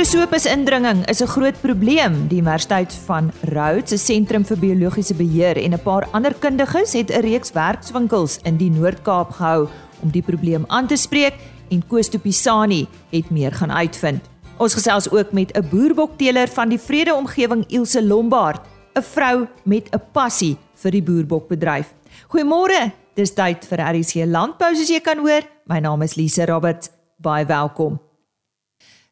Prosopis 0.00 0.46
indringing 0.48 1.04
is 1.12 1.20
'n 1.20 1.28
groot 1.28 1.60
probleem. 1.60 2.28
Die 2.28 2.40
Universiteit 2.40 2.92
van 3.04 3.30
Rhodes, 3.42 3.92
'n 3.92 3.98
sentrum 3.98 4.44
vir 4.44 4.56
biologiese 4.56 5.14
beheer 5.14 5.56
en 5.56 5.74
'n 5.74 5.82
paar 5.82 6.08
ander 6.12 6.34
kundiges 6.34 6.92
het 6.92 7.10
'n 7.10 7.20
reeks 7.20 7.52
werkswinkels 7.52 8.38
in 8.42 8.56
die 8.56 8.70
Noord-Kaap 8.70 9.30
gehou 9.30 9.68
om 10.02 10.10
die 10.10 10.22
probleem 10.22 10.64
aan 10.68 10.86
te 10.86 10.96
spreek 10.96 11.34
en 11.68 11.86
Koos 11.86 12.08
Tupisani 12.08 12.88
het 13.10 13.30
meer 13.30 13.52
gaan 13.52 13.70
uitvind. 13.70 14.20
Ons 14.56 14.74
gesels 14.74 15.10
ook 15.10 15.32
met 15.32 15.52
'n 15.52 15.68
boerbokteeler 15.68 16.48
van 16.48 16.68
die 16.68 16.80
Vrede 16.80 17.14
Omgewing 17.14 17.64
Ilse 17.68 18.02
Lombard, 18.02 18.60
'n 18.94 19.02
vrou 19.02 19.46
met 19.64 19.88
'n 19.90 20.00
passie 20.12 20.56
vir 20.74 20.90
die 20.90 21.02
boerbokbedryf. 21.02 21.94
Goeiemôre. 22.28 22.92
Dis 23.14 23.34
tyd 23.34 23.66
vir 23.66 23.78
RC 23.78 24.24
Landbou 24.24 24.74
soos 24.74 24.88
jy 24.88 25.00
kan 25.00 25.18
hoor. 25.18 25.42
My 25.66 25.78
naam 25.78 26.02
is 26.02 26.14
Lise 26.14 26.46
Roberts. 26.46 26.88
Baie 27.18 27.46
welkom. 27.46 28.09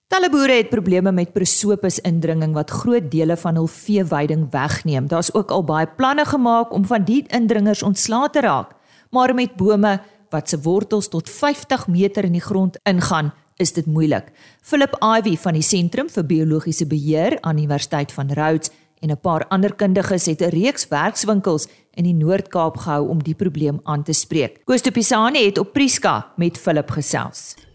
Talle 0.08 0.30
boere 0.32 0.54
het 0.56 0.70
probleme 0.72 1.10
met 1.12 1.34
prosopis 1.34 1.98
indringing 2.08 2.54
wat 2.56 2.70
groot 2.72 3.10
dele 3.12 3.34
van 3.36 3.58
hul 3.60 3.66
veeweiding 3.68 4.46
wegneem. 4.54 5.04
Daar's 5.06 5.28
ook 5.36 5.50
al 5.52 5.66
baie 5.68 5.86
planne 5.98 6.24
gemaak 6.24 6.72
om 6.72 6.86
van 6.88 7.04
die 7.04 7.26
indringers 7.28 7.82
ontslae 7.84 8.30
te 8.32 8.40
raak, 8.40 8.72
maar 9.12 9.34
met 9.34 9.58
bome 9.60 9.98
wat 10.32 10.48
se 10.48 10.60
wortels 10.64 11.10
tot 11.12 11.28
50 11.30 11.86
meter 11.92 12.24
in 12.24 12.32
die 12.32 12.40
grond 12.40 12.80
ingaan, 12.88 13.34
is 13.60 13.74
dit 13.76 13.86
moeilik. 13.86 14.32
Philip 14.62 14.96
Ivy 15.04 15.36
van 15.36 15.60
die 15.60 15.62
Sentrum 15.62 16.08
vir 16.08 16.24
Biologiese 16.24 16.86
Beheer 16.88 17.36
aan 17.42 17.60
Universiteit 17.60 18.12
van 18.12 18.32
Rhodes 18.32 18.72
en 19.02 19.10
'n 19.10 19.20
paar 19.20 19.44
ander 19.48 19.74
kundiges 19.74 20.26
het 20.26 20.40
'n 20.40 20.56
reeks 20.56 20.88
werkswinkels 20.88 21.68
in 21.94 22.04
die 22.04 22.14
Noord-Kaap 22.14 22.76
gehou 22.76 23.08
om 23.08 23.22
die 23.22 23.34
probleem 23.34 23.80
aan 23.84 24.02
te 24.02 24.12
spreek. 24.12 24.64
Koos 24.64 24.82
de 24.82 24.90
Pisani 24.90 25.44
het 25.44 25.58
op 25.58 25.72
Priska 25.72 26.32
met 26.36 26.58
Philip 26.58 26.90
gesels. 26.90 27.67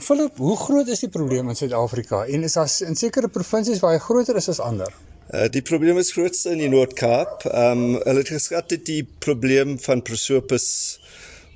Philip, 0.00 0.36
hoe 0.36 0.56
groot 0.56 0.88
is 0.92 1.00
die 1.00 1.08
probleem 1.08 1.48
in 1.48 1.56
Suid-Afrika 1.56 2.24
en 2.28 2.42
is 2.44 2.56
daar 2.58 2.68
in 2.84 2.96
sekere 3.00 3.28
provinsies 3.32 3.78
waar 3.80 3.94
hy 3.94 4.00
groter 4.04 4.36
is 4.36 4.48
as 4.52 4.60
ander? 4.60 4.90
Uh, 5.32 5.46
die 5.48 5.62
probleem 5.64 5.96
is 5.96 6.12
grootste 6.12 6.52
in 6.52 6.60
die 6.60 6.68
Noord-Kaap. 6.68 7.46
Ehm 7.48 7.84
um, 7.86 7.94
hulle 8.04 8.20
het 8.20 8.32
geskat 8.34 8.68
dat 8.74 8.84
die 8.84 9.06
probleem 9.24 9.78
van 9.80 10.02
prosopis 10.04 10.66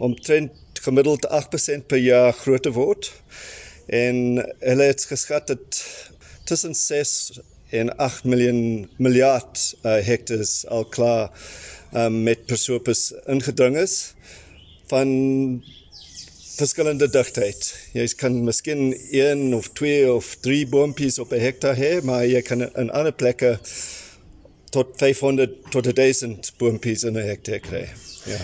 omtrent 0.00 0.80
gemiddeld 0.80 1.28
8% 1.28 1.84
per 1.86 2.00
jaar 2.00 2.33
groter 2.33 2.72
word. 2.72 3.11
En 3.92 4.41
hulle 4.41 4.88
het 4.88 5.05
geskat 5.11 5.52
dat 5.52 5.83
tussen 6.48 6.74
6 6.74 7.41
en 7.77 7.92
8 7.96 8.24
miljoen 8.24 8.88
miljard 8.96 9.66
uh, 9.83 9.98
hectares 10.06 10.64
al 10.66 10.88
klaar 10.88 11.28
um, 11.92 12.22
met 12.24 12.46
prosopis 12.48 13.11
ingedring 13.27 13.77
is 13.77 14.14
van 14.91 15.12
verskillende 16.61 17.08
digtheid. 17.11 17.69
Jy 17.97 18.06
kan 18.20 18.36
miskien 18.44 18.91
1 19.11 19.55
of 19.56 19.70
2 19.78 20.12
of 20.12 20.34
3 20.44 20.67
boontjies 20.72 21.19
op 21.22 21.33
'n 21.33 21.41
hektaar 21.41 21.77
hê, 21.77 21.92
maar 22.02 22.27
jy 22.27 22.42
kan 22.42 22.67
in 22.69 22.91
ander 22.91 23.12
plekke 23.12 23.58
tot 24.70 24.94
500 24.97 25.70
tot 25.70 25.94
1000 25.94 26.52
boontjies 26.58 27.05
in 27.05 27.17
'n 27.17 27.27
hektaar 27.27 27.61
kry. 27.61 27.89
Ja. 28.27 28.41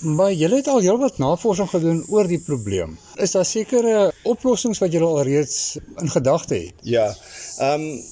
Maar 0.00 0.32
jy 0.32 0.48
het 0.52 0.68
al 0.70 0.80
heelwat 0.80 1.18
navorsing 1.18 1.68
gedoen 1.68 2.04
oor 2.08 2.26
die 2.26 2.38
probleem. 2.38 2.98
Is 3.16 3.34
daar 3.34 3.44
sekere 3.44 4.12
oplossings 4.22 4.78
wat 4.78 4.92
jy 4.92 5.00
al 5.02 5.22
reeds 5.22 5.78
in 5.98 6.10
gedagte 6.10 6.54
het? 6.54 6.74
Ja. 6.82 7.16
Ehm 7.58 7.80
um, 7.80 8.04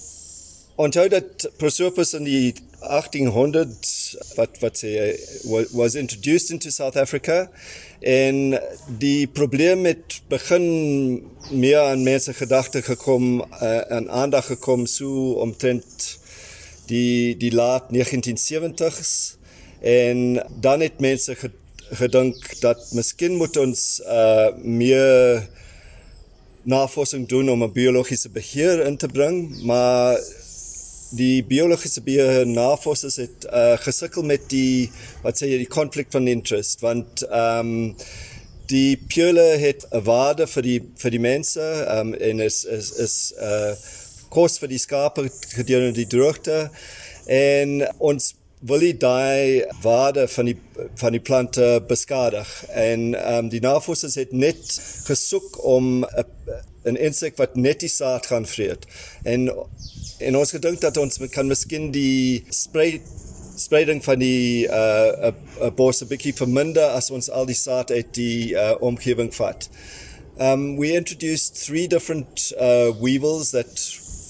onthou 0.77 1.09
dat 1.09 1.47
Prosopis 1.57 2.13
in 2.15 2.25
die 2.25 2.55
1800 2.89 4.17
wat 4.35 4.59
wat 4.61 4.79
sê 4.79 5.17
was 5.73 5.95
introduced 5.95 6.51
into 6.51 6.71
South 6.71 6.97
Africa. 6.97 7.51
En 8.01 8.61
die 8.99 9.27
probleem 9.27 9.81
met 9.81 10.21
begin 10.29 10.65
meer 11.51 11.81
aan 11.81 12.03
mense 12.03 12.35
gedagte 12.35 12.83
gekom 12.83 13.41
uh, 13.41 13.91
en 13.91 14.11
aandag 14.11 14.47
gekom 14.47 14.87
so 14.87 15.33
omtrent 15.33 16.19
die 16.87 17.37
die 17.37 17.53
laat 17.53 17.91
1970s 17.95 19.37
en 19.81 20.43
dan 20.61 20.81
het 20.81 21.01
mense 21.01 21.37
gedink 21.91 22.61
dat 22.61 22.93
miskien 22.93 23.37
moet 23.37 23.57
ons 23.57 24.03
uh, 24.07 24.49
meer 24.63 25.49
navorsing 26.63 27.29
doen 27.29 27.51
om 27.51 27.63
'n 27.63 27.73
biologiese 27.73 28.31
beheer 28.31 28.87
in 28.87 28.97
te 28.97 29.09
bring 29.09 29.63
maar 29.63 30.19
die 31.11 31.45
biologiese 31.45 32.03
navorsers 32.47 33.17
het 33.17 33.47
uh, 33.47 33.77
gesukkel 33.79 34.23
met 34.27 34.49
die 34.51 34.91
wat 35.23 35.39
sê 35.39 35.51
jy 35.51 35.59
die 35.63 35.71
konflik 35.71 36.11
van 36.11 36.27
interest 36.27 36.81
want 36.81 37.23
ehm 37.29 37.75
um, 37.93 37.95
die 38.67 38.99
pule 38.99 39.45
het 39.63 39.87
'n 39.95 40.03
waarde 40.03 40.47
vir 40.47 40.63
die 40.63 40.81
vir 40.99 41.11
die 41.11 41.23
mense 41.23 41.63
ehm 41.63 42.13
um, 42.13 42.15
en 42.15 42.41
is 42.41 42.65
is 42.65 42.91
is 42.91 43.33
'n 43.39 43.45
uh, 43.45 43.75
kos 44.29 44.59
vir 44.59 44.69
die 44.69 44.79
skape 44.79 45.31
gedurende 45.55 45.93
die 45.93 46.11
droogte 46.11 46.71
en 47.27 47.87
ons 47.99 48.35
wil 48.61 48.81
die 48.81 48.97
daai 48.97 49.65
waarde 49.83 50.29
van 50.29 50.45
die 50.45 50.59
van 50.95 51.13
die 51.13 51.21
plante 51.21 51.83
beskadig 51.89 52.65
en 52.69 53.15
ehm 53.15 53.45
um, 53.45 53.49
die 53.49 53.61
navorsers 53.61 54.15
het 54.15 54.33
net 54.33 54.81
gesoek 55.07 55.65
om 55.65 56.05
'n 56.05 56.25
'n 56.87 56.97
insek 56.97 57.37
wat 57.37 57.57
net 57.57 57.81
die 57.81 57.93
saad 57.93 58.27
gaan 58.27 58.47
vreet 58.47 58.87
en 59.23 59.51
en 60.19 60.37
ons 60.37 60.51
gedink 60.51 60.81
dat 60.81 60.97
ons 60.97 61.19
kan 61.31 61.49
miskien 61.49 61.91
die 61.93 62.45
spray 62.51 63.01
spreiding 63.57 64.05
van 64.05 64.19
die 64.19 64.69
uh 64.69 65.33
'n 65.61 65.75
bos 65.75 66.03
'n 66.03 66.09
bietjie 66.09 66.35
verminder 66.35 66.89
as 66.99 67.11
ons 67.11 67.31
al 67.31 67.47
die 67.47 67.57
saad 67.57 67.91
uit 67.91 68.15
die 68.15 68.55
uh 68.55 68.75
omgewing 68.81 69.35
vat. 69.35 69.69
Um 70.39 70.77
we 70.77 70.93
introduced 70.93 71.65
three 71.65 71.87
different 71.87 72.53
uh 72.61 72.93
weevils 73.01 73.51
that 73.51 73.73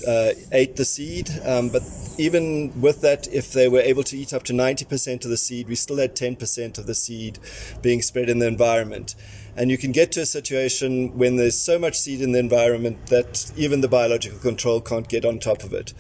uh 0.07 0.31
ate 0.53 0.75
the 0.77 0.85
seed 0.85 1.31
um 1.45 1.71
but 1.71 1.83
even 2.19 2.73
with 2.81 3.01
that 3.01 3.29
if 3.33 3.51
they 3.53 3.69
were 3.69 3.83
able 3.83 4.05
to 4.05 4.17
eat 4.17 4.33
up 4.33 4.45
to 4.45 4.53
90% 4.53 5.25
of 5.25 5.31
the 5.31 5.37
seed 5.37 5.69
we 5.69 5.75
still 5.75 5.99
had 5.99 6.15
10% 6.15 6.79
of 6.79 6.87
the 6.87 6.95
seed 6.95 7.39
being 7.83 8.03
spread 8.03 8.29
in 8.29 8.39
the 8.39 8.47
environment. 8.47 9.17
And 9.57 9.71
you 9.71 9.79
can 9.79 9.93
get 9.93 10.13
to 10.13 10.21
a 10.21 10.27
situation 10.27 11.17
when 11.17 11.37
there's 11.37 11.59
so 11.59 11.79
much 11.79 11.99
seed 11.99 12.21
in 12.21 12.33
the 12.33 12.39
environment 12.39 13.07
that 13.07 13.51
even 13.57 13.81
the 13.81 13.89
biological 13.89 14.39
control 14.39 14.81
can't 14.81 15.09
get 15.09 15.25
on 15.25 15.39
top 15.39 15.65
of 15.65 15.73
it. 15.73 15.95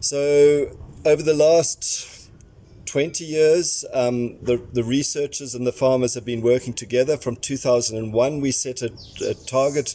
So, 0.00 0.76
over 1.04 1.22
the 1.22 1.34
last 1.34 2.30
20 2.86 3.24
years, 3.24 3.84
um, 3.92 4.42
the, 4.42 4.62
the 4.72 4.84
researchers 4.84 5.54
and 5.54 5.66
the 5.66 5.72
farmers 5.72 6.14
have 6.14 6.24
been 6.24 6.40
working 6.40 6.72
together. 6.72 7.16
From 7.16 7.36
2001, 7.36 8.40
we 8.40 8.52
set 8.52 8.82
a, 8.82 8.92
a 9.28 9.34
target 9.34 9.94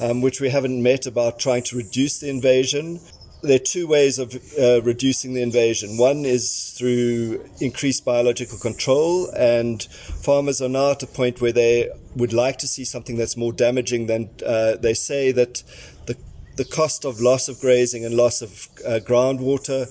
um, 0.00 0.22
which 0.22 0.40
we 0.40 0.48
haven't 0.48 0.82
met 0.82 1.06
about 1.06 1.38
trying 1.38 1.62
to 1.64 1.76
reduce 1.76 2.20
the 2.20 2.28
invasion 2.28 3.00
there 3.42 3.56
are 3.56 3.58
two 3.58 3.86
ways 3.86 4.18
of 4.18 4.34
uh, 4.58 4.82
reducing 4.82 5.34
the 5.34 5.42
invasion. 5.42 5.96
One 5.96 6.24
is 6.24 6.74
through 6.76 7.48
increased 7.60 8.04
biological 8.04 8.58
control, 8.58 9.30
and 9.30 9.82
farmers 9.82 10.60
are 10.60 10.68
now 10.68 10.92
at 10.92 11.02
a 11.02 11.06
point 11.06 11.40
where 11.40 11.52
they 11.52 11.90
would 12.16 12.32
like 12.32 12.58
to 12.58 12.66
see 12.66 12.84
something 12.84 13.16
that's 13.16 13.36
more 13.36 13.52
damaging 13.52 14.06
than 14.06 14.30
uh, 14.44 14.76
they 14.76 14.94
say 14.94 15.32
that 15.32 15.62
the 16.06 16.16
the 16.56 16.64
cost 16.64 17.04
of 17.04 17.20
loss 17.20 17.48
of 17.48 17.60
grazing 17.60 18.04
and 18.04 18.14
loss 18.14 18.42
of 18.42 18.68
uh, 18.86 18.98
groundwater 19.04 19.86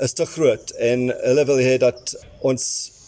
is 0.00 0.12
te 0.12 0.26
groot 0.26 0.72
en 0.90 1.08
hulle 1.24 1.44
wil 1.50 1.60
hê 1.62 1.76
dat 1.78 2.14
ons 2.50 2.64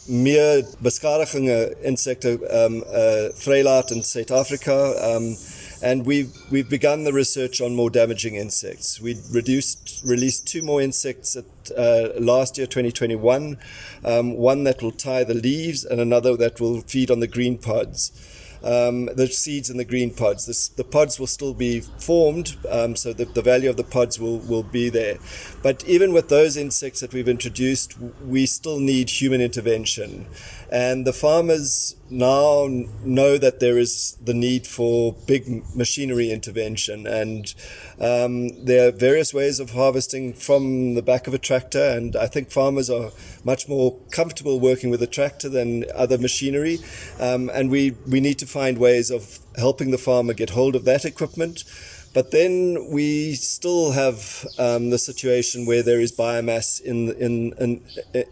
meer 0.06 0.62
beskadigings 0.82 1.74
insekte 1.90 2.36
um 2.60 2.82
uh 2.82 3.26
vrylaat 3.44 3.90
in 3.96 4.02
Suid-Afrika 4.02 4.78
um 5.10 5.36
and 5.82 6.04
we've 6.06 6.30
we've 6.50 6.68
begun 6.68 7.04
the 7.04 7.12
research 7.12 7.60
on 7.60 7.74
more 7.74 7.90
damaging 7.90 8.34
insects. 8.34 9.00
We 9.00 9.16
reduced 9.32 10.02
released 10.04 10.46
two 10.46 10.62
more 10.62 10.82
insects 10.82 11.36
at 11.36 11.44
uh, 11.76 12.08
last 12.18 12.58
year, 12.58 12.66
2021. 12.66 13.56
Um, 14.04 14.36
one 14.36 14.64
that 14.64 14.82
will 14.82 14.92
tie 14.92 15.24
the 15.24 15.34
leaves, 15.34 15.84
and 15.84 16.00
another 16.00 16.36
that 16.36 16.60
will 16.60 16.82
feed 16.82 17.10
on 17.10 17.20
the 17.20 17.26
green 17.26 17.56
pods 17.56 18.12
um, 18.62 19.06
the 19.14 19.26
seeds 19.26 19.70
and 19.70 19.78
the 19.78 19.84
green 19.84 20.12
pods. 20.12 20.46
This, 20.46 20.68
the 20.68 20.84
pods 20.84 21.18
will 21.18 21.26
still 21.26 21.54
be 21.54 21.80
formed, 21.80 22.56
um, 22.68 22.96
so 22.96 23.12
the, 23.12 23.24
the 23.24 23.42
value 23.42 23.70
of 23.70 23.76
the 23.76 23.84
pods 23.84 24.18
will, 24.18 24.38
will 24.38 24.62
be 24.62 24.88
there. 24.88 25.18
But 25.62 25.84
even 25.84 26.12
with 26.12 26.28
those 26.28 26.56
insects 26.56 27.00
that 27.00 27.12
we've 27.12 27.28
introduced, 27.28 27.98
we 28.24 28.46
still 28.46 28.80
need 28.80 29.10
human 29.10 29.40
intervention. 29.40 30.26
And 30.70 31.06
the 31.06 31.12
farmers 31.12 31.96
now 32.10 32.68
know 33.04 33.38
that 33.38 33.60
there 33.60 33.78
is 33.78 34.16
the 34.22 34.34
need 34.34 34.66
for 34.66 35.14
big 35.26 35.64
machinery 35.74 36.30
intervention. 36.30 37.06
And 37.06 37.52
um, 38.00 38.64
there 38.64 38.88
are 38.88 38.92
various 38.92 39.34
ways 39.34 39.58
of 39.58 39.70
harvesting 39.70 40.34
from 40.34 40.94
the 40.94 41.02
back 41.02 41.26
of 41.26 41.34
a 41.34 41.38
tractor. 41.38 41.82
And 41.82 42.14
I 42.14 42.26
think 42.26 42.50
farmers 42.50 42.88
are 42.88 43.10
much 43.44 43.68
more 43.68 43.98
comfortable 44.10 44.60
working 44.60 44.90
with 44.90 45.02
a 45.02 45.06
tractor 45.06 45.48
than 45.48 45.84
other 45.94 46.18
machinery. 46.18 46.78
Um, 47.18 47.50
and 47.52 47.70
we, 47.70 47.96
we 48.08 48.20
need 48.20 48.38
to 48.38 48.46
find 48.50 48.78
ways 48.78 49.10
of 49.10 49.38
helping 49.56 49.90
the 49.90 49.98
farmer 49.98 50.34
get 50.34 50.50
hold 50.50 50.74
of 50.76 50.84
that 50.84 51.04
equipment. 51.04 51.64
But 52.12 52.32
then 52.32 52.88
we 52.90 53.34
still 53.34 53.92
have 53.92 54.44
um, 54.58 54.90
the 54.90 54.98
situation 54.98 55.64
where 55.64 55.82
there 55.82 56.00
is 56.00 56.12
biomass 56.12 56.80
in 56.80 57.10
in 57.12 57.52
in 57.60 57.80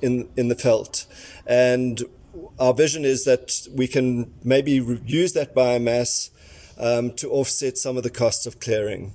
in, 0.03 0.29
in 0.37 0.49
the 0.49 0.57
felt, 0.57 1.07
and 1.47 2.03
our 2.59 2.75
vision 2.75 3.05
is 3.05 3.25
that 3.25 3.69
we 3.75 3.87
can 3.87 4.33
maybe 4.43 4.73
use 5.07 5.33
that 5.35 5.55
biomass 5.55 6.31
um, 6.79 7.13
to 7.13 7.31
offset 7.31 7.79
some 7.79 7.97
of 7.97 8.03
the 8.03 8.11
costs 8.11 8.47
of 8.47 8.59
clearing. 8.59 9.13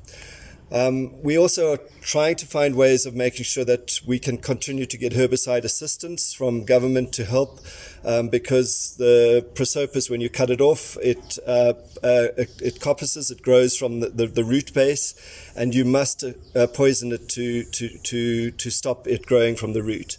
Um, 0.73 1.21
we 1.21 1.37
also 1.37 1.73
are 1.73 1.79
trying 2.01 2.35
to 2.37 2.47
find 2.47 2.75
ways 2.75 3.05
of 3.05 3.13
making 3.13 3.43
sure 3.43 3.63
that 3.63 3.99
we 4.07 4.17
can 4.17 4.39
continue 4.39 4.87
to 4.87 4.97
get 4.97 5.13
herbicide 5.13 5.65
assistance 5.65 6.33
from 6.33 6.65
government 6.65 7.13
to 7.13 7.25
help 7.25 7.59
um, 8.03 8.29
because 8.29 8.95
the 8.97 9.45
prosopis, 9.53 10.09
when 10.09 10.19
you 10.19 10.31
cut 10.31 10.49
it 10.49 10.61
off, 10.61 10.97
it, 10.97 11.37
uh, 11.45 11.73
uh, 12.03 12.33
it, 12.37 12.59
it 12.59 12.79
coppices, 12.79 13.29
it 13.29 13.43
grows 13.43 13.77
from 13.77 13.99
the, 13.99 14.09
the, 14.09 14.25
the 14.25 14.43
root 14.43 14.73
base, 14.73 15.13
and 15.55 15.75
you 15.75 15.85
must 15.85 16.23
uh, 16.23 16.67
poison 16.73 17.11
it 17.11 17.29
to, 17.29 17.65
to, 17.65 17.89
to, 17.99 18.49
to 18.49 18.69
stop 18.71 19.07
it 19.07 19.27
growing 19.27 19.55
from 19.55 19.73
the 19.73 19.83
root 19.83 20.17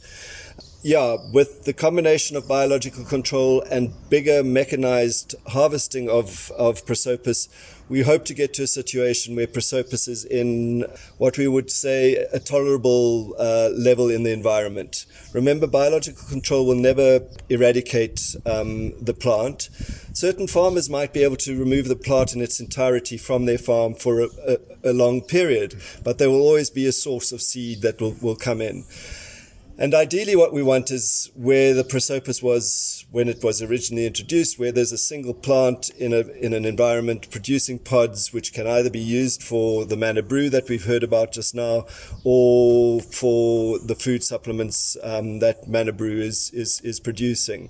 yeah, 0.84 1.16
with 1.32 1.64
the 1.64 1.72
combination 1.72 2.36
of 2.36 2.46
biological 2.46 3.04
control 3.06 3.62
and 3.70 3.90
bigger 4.10 4.44
mechanized 4.44 5.34
harvesting 5.46 6.10
of, 6.10 6.52
of 6.58 6.84
prosopis, 6.84 7.48
we 7.88 8.02
hope 8.02 8.26
to 8.26 8.34
get 8.34 8.52
to 8.54 8.64
a 8.64 8.66
situation 8.66 9.34
where 9.34 9.46
prosopis 9.46 10.08
is 10.08 10.26
in 10.26 10.84
what 11.16 11.38
we 11.38 11.48
would 11.48 11.70
say 11.70 12.16
a 12.34 12.38
tolerable 12.38 13.34
uh, 13.38 13.70
level 13.74 14.10
in 14.10 14.24
the 14.24 14.32
environment. 14.32 15.06
Remember, 15.32 15.66
biological 15.66 16.28
control 16.28 16.66
will 16.66 16.74
never 16.74 17.20
eradicate 17.48 18.36
um, 18.44 18.92
the 19.02 19.14
plant. 19.14 19.70
Certain 20.12 20.46
farmers 20.46 20.90
might 20.90 21.14
be 21.14 21.24
able 21.24 21.36
to 21.36 21.58
remove 21.58 21.88
the 21.88 21.96
plant 21.96 22.34
in 22.34 22.42
its 22.42 22.60
entirety 22.60 23.16
from 23.16 23.46
their 23.46 23.56
farm 23.56 23.94
for 23.94 24.20
a, 24.20 24.28
a, 24.46 24.90
a 24.90 24.92
long 24.92 25.22
period, 25.22 25.80
but 26.02 26.18
there 26.18 26.28
will 26.28 26.42
always 26.42 26.68
be 26.68 26.86
a 26.86 26.92
source 26.92 27.32
of 27.32 27.40
seed 27.40 27.80
that 27.80 28.02
will, 28.02 28.16
will 28.20 28.36
come 28.36 28.60
in. 28.60 28.84
And 29.76 29.92
ideally, 29.92 30.36
what 30.36 30.52
we 30.52 30.62
want 30.62 30.92
is 30.92 31.32
where 31.34 31.74
the 31.74 31.82
prosopis 31.82 32.40
was 32.40 33.06
when 33.10 33.28
it 33.28 33.42
was 33.42 33.60
originally 33.60 34.06
introduced, 34.06 34.56
where 34.56 34.70
there's 34.70 34.92
a 34.92 34.98
single 34.98 35.34
plant 35.34 35.90
in, 35.98 36.12
a, 36.12 36.20
in 36.20 36.52
an 36.52 36.64
environment 36.64 37.28
producing 37.32 37.80
pods, 37.80 38.32
which 38.32 38.52
can 38.52 38.68
either 38.68 38.88
be 38.88 39.00
used 39.00 39.42
for 39.42 39.84
the 39.84 39.96
manna 39.96 40.22
brew 40.22 40.48
that 40.48 40.68
we've 40.68 40.84
heard 40.84 41.02
about 41.02 41.32
just 41.32 41.56
now, 41.56 41.86
or 42.22 43.00
for 43.00 43.80
the 43.80 43.96
food 43.96 44.22
supplements 44.22 44.96
um, 45.02 45.40
that 45.40 45.66
manna 45.66 45.92
brew 45.92 46.20
is, 46.20 46.50
is, 46.54 46.80
is 46.82 47.00
producing. 47.00 47.68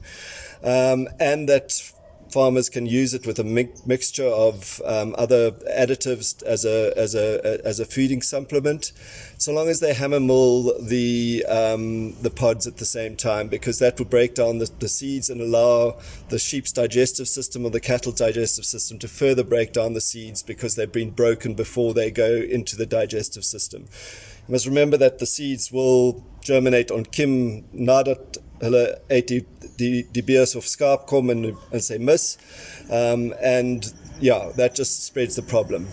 Um, 0.62 1.08
and 1.18 1.48
that 1.48 1.90
farmers 2.34 2.68
can 2.68 2.84
use 2.84 3.14
it 3.14 3.28
with 3.28 3.38
a 3.38 3.44
mi- 3.44 3.68
mixture 3.86 4.26
of 4.26 4.82
um, 4.84 5.14
other 5.16 5.52
additives 5.82 6.42
as 6.42 6.64
a, 6.64 6.92
as, 6.96 7.14
a, 7.14 7.60
as 7.64 7.78
a 7.78 7.84
feeding 7.84 8.20
supplement, 8.20 8.90
so 9.38 9.52
long 9.52 9.68
as 9.68 9.78
they 9.78 9.94
hammer 9.94 10.18
mill 10.18 10.76
the, 10.82 11.44
um, 11.48 12.12
the 12.22 12.30
pods 12.30 12.66
at 12.66 12.78
the 12.78 12.84
same 12.84 13.14
time, 13.14 13.46
because 13.46 13.78
that 13.78 13.96
will 14.00 14.06
break 14.16 14.34
down 14.34 14.58
the, 14.58 14.68
the 14.80 14.88
seeds 14.88 15.30
and 15.30 15.40
allow 15.40 15.96
the 16.30 16.38
sheep's 16.40 16.72
digestive 16.72 17.28
system 17.28 17.64
or 17.64 17.70
the 17.70 17.78
cattle's 17.78 18.16
digestive 18.16 18.64
system 18.64 18.98
to 18.98 19.06
further 19.06 19.44
break 19.44 19.72
down 19.72 19.92
the 19.94 20.00
seeds 20.00 20.42
because 20.42 20.74
they've 20.74 20.90
been 20.90 21.10
broken 21.10 21.54
before 21.54 21.94
they 21.94 22.10
go 22.10 22.34
into 22.34 22.74
the 22.74 22.86
digestive 22.86 23.44
system. 23.44 23.82
You 24.48 24.52
must 24.52 24.66
remember 24.66 24.96
that 24.96 25.20
the 25.20 25.26
seeds 25.26 25.70
will 25.70 26.24
germinate 26.40 26.90
on 26.90 27.04
Kim 27.04 27.62
nadat 27.72 28.38
hulle 28.60 28.84
uit 29.10 29.28
die 29.28 29.42
die 29.76 30.06
die 30.12 30.22
beers 30.22 30.54
of 30.54 30.66
skaap 30.66 31.06
kom 31.10 31.30
en 31.30 31.50
en 31.54 31.80
sê 31.82 31.98
mis. 31.98 32.36
Um 32.90 33.32
and 33.42 33.92
yeah, 34.20 34.52
that 34.56 34.74
just 34.74 35.04
spreads 35.04 35.34
the 35.34 35.42
problem. 35.42 35.86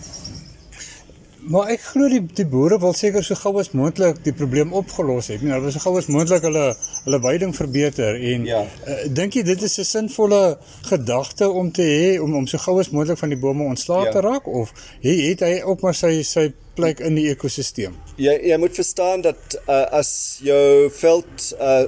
Maar 1.42 1.72
ek 1.74 1.80
glo 1.90 2.06
die 2.06 2.20
die 2.38 2.44
boere 2.46 2.76
wil 2.78 2.92
seker 2.94 3.24
so 3.26 3.34
gou 3.34 3.56
as 3.58 3.72
moontlik 3.74 4.20
die 4.22 4.34
probleem 4.36 4.70
opgelos 4.78 5.26
het. 5.32 5.42
Nee, 5.42 5.50
hulle 5.50 5.64
wil 5.64 5.74
so 5.74 5.82
gou 5.82 5.96
as 5.98 6.06
moontlik 6.12 6.44
hulle 6.46 6.68
hulle 7.02 7.20
veiding 7.24 7.54
verbeter 7.56 8.18
en 8.30 8.46
ja. 8.46 8.60
uh, 8.62 9.00
dink 9.10 9.34
jy 9.34 9.42
dit 9.48 9.64
is 9.66 9.74
'n 9.82 9.88
sinvolle 9.88 10.42
gedagte 10.86 11.50
om 11.50 11.72
te 11.74 11.82
hê 11.82 12.20
om 12.22 12.36
om 12.38 12.46
so 12.46 12.62
gou 12.62 12.78
as 12.78 12.92
moontlik 12.94 13.18
van 13.18 13.34
die 13.34 13.40
bome 13.42 13.66
ontslae 13.74 14.06
ja. 14.06 14.12
te 14.14 14.22
raak 14.22 14.46
of 14.46 14.70
hy 15.02 15.16
het 15.26 15.42
hy 15.42 15.58
ook 15.66 15.82
maar 15.82 15.98
sy 15.98 16.22
sy 16.22 16.52
plek 16.78 17.02
in 17.02 17.18
die 17.18 17.26
ekosisteem? 17.32 17.98
Ja, 18.16 18.32
jy 18.32 18.56
moet 18.56 18.78
verstaan 18.78 19.26
dat 19.26 19.58
uh, 19.66 19.82
as 19.98 20.38
jou 20.46 20.90
veld 20.94 21.50
uh, 21.58 21.84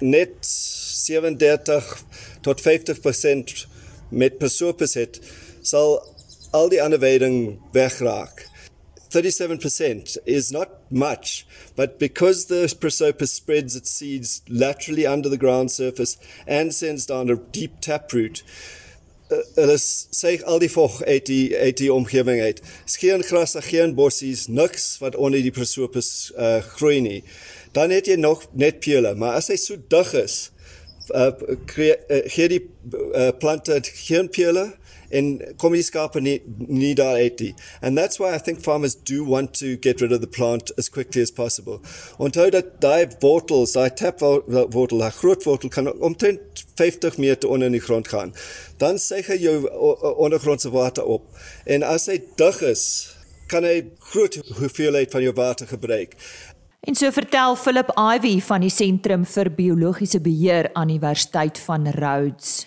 net 0.00 0.46
37 0.46 2.04
tot 2.40 2.60
50% 2.62 3.66
met 4.08 4.38
prosopis 4.38 4.94
het, 4.94 5.20
sal 5.62 5.98
al 6.56 6.70
die 6.72 6.82
ander 6.82 7.00
veiding 7.02 7.58
wegraak. 7.72 8.46
37% 9.10 10.16
is 10.26 10.50
not 10.52 10.68
much, 10.90 11.46
but 11.76 11.98
because 11.98 12.46
the 12.46 12.66
prosopis 12.80 13.28
spreads 13.28 13.76
its 13.76 13.90
seeds 13.90 14.42
laterally 14.48 15.06
under 15.06 15.28
the 15.28 15.36
ground 15.36 15.70
surface 15.70 16.18
and 16.46 16.74
sends 16.74 17.06
down 17.06 17.30
a 17.30 17.36
deep 17.36 17.80
taproot, 17.80 18.42
uh, 19.30 19.42
hulle 19.54 19.78
sê 19.78 20.36
al 20.44 20.60
die 20.62 20.70
vog 20.70 21.00
uit 21.02 21.26
die 21.26 21.56
uit 21.56 21.78
die 21.78 21.92
omgewing 21.92 22.40
uit. 22.42 22.60
Geen 22.98 23.22
gras, 23.22 23.56
geen 23.70 23.94
bossies, 23.94 24.46
niks 24.46 24.98
wat 25.02 25.16
onder 25.16 25.42
die 25.42 25.54
prosopis 25.54 26.32
uh, 26.36 26.58
groei 26.76 27.00
nie 27.00 27.22
dan 27.76 27.92
het 27.92 28.08
jy 28.08 28.16
nog 28.20 28.46
net 28.56 28.80
pele, 28.84 29.14
maar 29.14 29.36
as 29.40 29.50
hy 29.52 29.58
so 29.60 29.76
dig 29.92 30.12
is, 30.16 30.36
uh, 31.14 31.30
uh, 31.30 31.94
gee 32.34 32.48
die 32.50 32.62
uh, 32.64 33.30
plante 33.38 33.78
geen 33.84 34.30
pele 34.32 34.72
en 35.14 35.36
kom 35.60 35.74
die 35.76 35.84
skape 35.86 36.20
nie, 36.20 36.40
nie 36.66 36.94
daar 36.98 37.20
uit 37.20 37.40
nie. 37.40 37.52
And 37.80 37.98
that's 37.98 38.18
why 38.18 38.34
I 38.34 38.38
think 38.38 38.60
farmers 38.64 38.96
do 38.96 39.24
want 39.24 39.54
to 39.60 39.76
get 39.76 40.00
rid 40.00 40.12
of 40.12 40.20
the 40.20 40.26
plant 40.26 40.72
as 40.78 40.88
quickly 40.88 41.22
as 41.22 41.30
possible. 41.30 41.80
Onthou 42.18 42.48
dat 42.50 42.80
die 42.82 43.06
wortels, 43.22 43.76
die 43.76 43.92
tapwortel, 43.94 44.98
die 45.04 45.12
groot 45.20 45.46
wortel 45.46 45.70
kan 45.70 45.92
omtrent 46.02 46.64
50 46.74 47.18
meter 47.22 47.48
onder 47.48 47.70
in 47.70 47.78
die 47.78 47.84
grond 47.84 48.08
gaan. 48.08 48.34
Dan 48.82 48.98
suig 48.98 49.30
hy 49.30 49.38
jou 49.40 49.58
ondergrondse 50.16 50.72
water 50.74 51.06
op. 51.06 51.28
En 51.64 51.86
as 51.86 52.10
hy 52.10 52.18
dig 52.40 52.62
is, 52.66 52.86
kan 53.50 53.62
hy 53.66 53.84
groot 54.10 54.40
hoeveelheid 54.58 55.12
van 55.14 55.22
jou 55.22 55.32
water 55.36 55.68
gebruik. 55.70 56.16
En 56.86 56.94
so 56.94 57.10
vertel 57.10 57.56
Philip 57.58 57.88
Ivy 57.98 58.36
van 58.46 58.62
die 58.62 58.70
Sentrum 58.70 59.24
vir 59.26 59.48
Biologiese 59.50 60.20
Beheer 60.22 60.68
aan 60.78 60.92
Universiteit 60.92 61.58
van 61.58 61.88
Rhodes. 61.90 62.60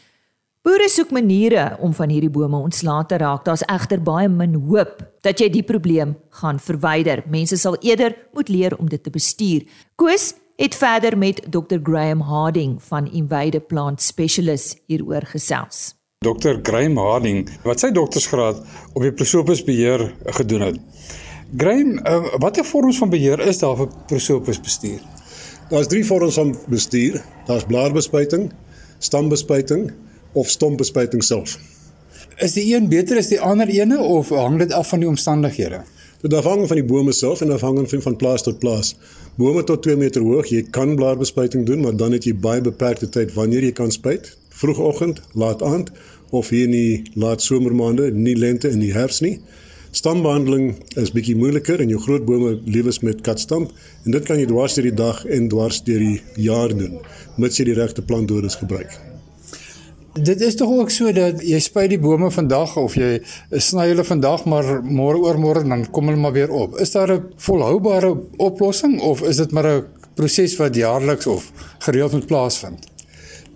Boere 0.60 0.90
soek 0.92 1.14
maniere 1.16 1.78
om 1.80 1.94
van 1.96 2.12
hierdie 2.12 2.32
bome 2.36 2.60
ontslae 2.60 3.06
te 3.08 3.16
raak. 3.22 3.46
Daar's 3.48 3.64
egter 3.72 4.04
baie 4.04 4.28
min 4.28 4.58
hoop 4.68 5.00
dat 5.24 5.40
jy 5.40 5.48
die 5.54 5.64
probleem 5.64 6.18
gaan 6.42 6.60
verwyder. 6.60 7.22
Mense 7.32 7.56
sal 7.56 7.80
eerder 7.80 8.18
moet 8.36 8.52
leer 8.52 8.76
om 8.76 8.92
dit 8.92 9.00
te 9.00 9.14
bestuur. 9.14 9.64
Koos 9.96 10.34
het 10.60 10.76
verder 10.76 11.16
met 11.16 11.40
Dr 11.48 11.80
Graham 11.80 12.20
Harding 12.28 12.76
van 12.90 13.08
Invade 13.08 13.64
Plant 13.72 14.04
Specialists 14.04 14.76
hieroor 14.92 15.32
gesels. 15.32 15.94
Dr 16.28 16.60
Graham 16.60 17.00
Harding, 17.00 17.48
wat 17.64 17.80
sy 17.80 17.94
doktorsgraad 17.96 18.60
op 18.92 19.00
die 19.00 19.16
Prosopis 19.16 19.64
beheer 19.64 20.10
gedoen 20.36 20.68
het. 20.74 20.84
Graham, 21.58 22.00
uh, 22.06 22.38
watter 22.38 22.66
vorms 22.66 22.98
van 22.98 23.10
beheer 23.10 23.40
is 23.40 23.58
daar 23.58 23.74
vir 23.78 23.88
prosopis 24.06 24.60
bestuur? 24.62 25.00
Daar's 25.70 25.88
drie 25.90 26.04
vorms 26.06 26.36
van 26.38 26.52
bestuur. 26.70 27.24
Daar's 27.48 27.64
blaarbespuiting, 27.66 28.52
stambespuiting 29.00 29.92
of 30.34 30.50
stompbespuiting 30.50 31.24
self. 31.24 31.58
Is 32.38 32.54
die 32.54 32.68
een 32.76 32.86
beter 32.90 33.18
as 33.18 33.32
die 33.32 33.40
ander 33.42 33.68
ene 33.68 33.98
of 33.98 34.30
hang 34.30 34.60
dit 34.62 34.74
af 34.78 34.92
van 34.94 35.02
die 35.02 35.10
omstandighede? 35.10 35.82
Dit 36.22 36.34
afhang 36.38 36.68
van 36.68 36.78
die 36.78 36.86
bome 36.86 37.16
self 37.18 37.42
en 37.42 37.54
afhang 37.56 37.82
van 37.90 38.02
van 38.02 38.16
plaas 38.16 38.46
tot 38.46 38.60
plaas. 38.60 38.94
Bome 39.36 39.64
tot 39.64 39.82
2 39.82 39.96
meter 39.98 40.22
hoog, 40.22 40.52
jy 40.54 40.62
kan 40.70 40.94
blaarbespuiting 40.96 41.66
doen, 41.66 41.82
maar 41.82 41.96
dan 41.96 42.12
het 42.12 42.28
jy 42.30 42.36
baie 42.36 42.62
beperkte 42.62 43.10
tyd 43.10 43.34
wanneer 43.34 43.66
jy 43.66 43.72
kan 43.72 43.92
spuit. 43.92 44.36
Vroegoggend, 44.50 45.22
laat 45.34 45.64
aand 45.64 45.90
of 46.30 46.50
hier 46.54 46.70
in 46.70 46.78
die 46.78 47.04
laat 47.16 47.42
somermaande, 47.42 48.12
nie 48.14 48.36
lente 48.38 48.70
en 48.70 48.78
nie 48.84 48.94
herfs 48.94 49.24
nie. 49.26 49.40
Stambehandeling 49.92 50.76
is 51.02 51.10
bietjie 51.10 51.34
moeiliker 51.34 51.82
en 51.82 51.90
jou 51.90 52.00
groot 52.04 52.26
bome 52.26 52.52
lewes 52.70 53.00
met 53.02 53.24
katstamp 53.26 53.72
en 54.06 54.14
dit 54.14 54.26
kan 54.28 54.38
jy 54.38 54.46
dwars 54.50 54.76
deur 54.78 54.86
die 54.86 54.98
dag 55.00 55.24
en 55.26 55.48
dwars 55.50 55.80
deur 55.88 56.04
die 56.04 56.44
jaar 56.46 56.76
doen 56.78 57.00
mits 57.42 57.58
jy 57.58 57.66
die 57.72 57.78
regte 57.80 58.04
plantdoders 58.06 58.60
gebruik. 58.62 58.94
Dit 60.14 60.44
is 60.46 60.58
tog 60.60 60.76
ook 60.76 60.94
so 60.94 61.10
dat 61.16 61.42
jy 61.46 61.58
spuit 61.64 61.90
die 61.90 62.02
bome 62.02 62.30
vandag 62.34 62.76
of 62.78 63.00
jy 63.00 63.18
sny 63.58 63.88
hulle 63.90 64.06
vandag 64.06 64.46
maar 64.52 64.70
môre 64.86 65.24
oor 65.26 65.42
môre 65.42 65.66
dan 65.66 65.88
kom 65.96 66.12
hulle 66.12 66.22
maar 66.22 66.38
weer 66.38 66.54
op. 66.54 66.78
Is 66.78 66.94
daar 66.94 67.14
'n 67.16 67.34
volhoubare 67.38 68.14
oplossing 68.38 69.02
of 69.02 69.22
is 69.22 69.38
dit 69.38 69.52
maar 69.52 69.68
'n 69.68 69.86
proses 70.14 70.58
wat 70.58 70.76
jaarliks 70.76 71.28
of 71.28 71.52
gereeld 71.80 72.12
moet 72.12 72.28
plaasvind? 72.28 72.89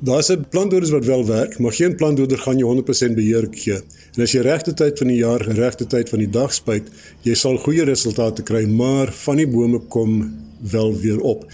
Daar's 0.03 0.29
'n 0.31 0.45
plantdoders 0.49 0.89
wat 0.89 1.05
wel 1.05 1.25
werk, 1.25 1.59
maar 1.59 1.73
geen 1.73 1.95
plantdoder 1.95 2.37
gaan 2.37 2.57
jou 2.57 2.69
100% 2.69 3.15
beheer 3.15 3.47
gee. 3.51 3.79
En 4.13 4.21
as 4.21 4.31
jy 4.31 4.41
regte 4.41 4.73
tyd 4.73 4.97
van 4.97 5.07
die 5.07 5.17
jaar, 5.17 5.41
regte 5.41 5.87
tyd 5.87 6.09
van 6.09 6.19
die 6.19 6.29
dag 6.29 6.53
spuit, 6.53 6.89
jy 7.21 7.33
sal 7.33 7.57
goeie 7.57 7.83
resultate 7.83 8.43
kry, 8.43 8.65
maar 8.65 9.13
van 9.13 9.35
die 9.35 9.47
bome 9.47 9.79
kom 9.79 10.39
wel 10.71 10.99
weer 10.99 11.19
op. 11.19 11.45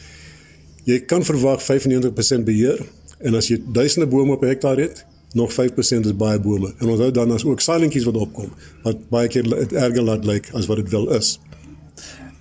Jy 0.83 0.99
kan 0.99 1.23
verwag 1.23 1.61
95% 1.63 2.43
beheer 2.43 2.81
en 3.19 3.35
as 3.35 3.47
jy 3.47 3.61
duisende 3.71 4.07
bome 4.07 4.33
op 4.33 4.41
'n 4.43 4.47
hektaar 4.47 4.77
het, 4.77 5.05
nog 5.33 5.53
5% 5.53 6.05
is 6.05 6.15
baie 6.15 6.39
bome. 6.39 6.73
En 6.77 6.87
onthou 6.87 7.11
dan 7.11 7.31
as 7.31 7.45
ook 7.45 7.61
saailinkies 7.61 8.03
wat 8.03 8.15
opkom, 8.15 8.49
wat 8.83 9.09
baie 9.09 9.27
keer 9.27 9.73
erger 9.73 10.01
laat 10.01 10.25
lyk 10.25 10.49
as 10.53 10.65
wat 10.65 10.77
dit 10.77 10.89
wel 10.89 11.13
is. 11.13 11.39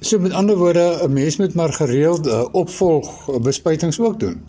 So 0.01 0.19
met 0.19 0.33
ander 0.33 0.57
woorde, 0.57 0.99
'n 1.03 1.13
mens 1.13 1.37
moet 1.37 1.55
maar 1.55 1.73
gereeld 1.73 2.27
uh, 2.27 2.49
opvolg 2.53 3.29
uh, 3.29 3.41
bespuitings 3.41 4.01
ook 4.01 4.21
doen. 4.21 4.41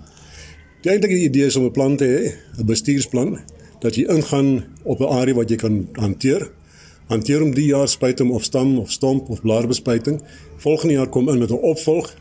Die 0.80 0.92
eintlike 0.94 1.18
idee 1.20 1.46
is 1.46 1.56
om 1.60 1.66
'n 1.66 1.72
plan 1.76 1.98
te 1.98 2.06
hê, 2.08 2.20
'n 2.60 2.66
bestuursplan 2.66 3.40
dat 3.80 3.96
jy 3.96 4.04
ingaan 4.08 4.64
op 4.84 5.00
'n 5.00 5.12
area 5.12 5.34
wat 5.34 5.50
jy 5.50 5.56
kan 5.56 5.88
hanteer. 5.94 6.52
Hanteer 7.08 7.40
hom 7.40 7.54
die 7.54 7.66
jaar 7.66 7.88
spuit 7.88 8.20
hom 8.20 8.32
of 8.32 8.44
stam 8.44 8.80
of 8.80 8.92
stomp 8.92 9.30
of 9.30 9.42
blaarbespuiting. 9.42 10.22
Volgende 10.58 10.94
jaar 10.94 11.10
kom 11.10 11.30
in 11.30 11.38
met 11.38 11.50
'n 11.50 11.54
opvolg. 11.54 12.16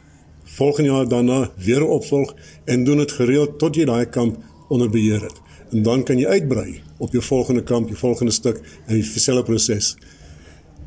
Volgende 0.45 0.91
jaar 0.91 1.09
daarna 1.09 1.51
weer 1.57 1.81
'n 1.81 1.91
opvolg 1.99 2.35
en 2.65 2.85
doen 2.85 2.97
dit 2.99 3.13
gereeld 3.13 3.59
tot 3.59 3.75
jy 3.75 3.85
daai 3.85 4.07
kamp 4.07 4.37
onder 4.69 4.91
beheer 4.91 5.23
het. 5.23 5.41
En 5.71 5.83
dan 5.83 6.03
kan 6.03 6.19
jy 6.19 6.27
uitbrei 6.27 6.83
op 6.97 7.13
jou 7.13 7.25
volgende 7.25 7.63
kamp, 7.63 7.87
jou 7.87 7.99
volgende 7.99 8.33
stuk 8.33 8.61
en 8.87 8.95
dieselfde 8.95 9.43
proses. 9.43 9.97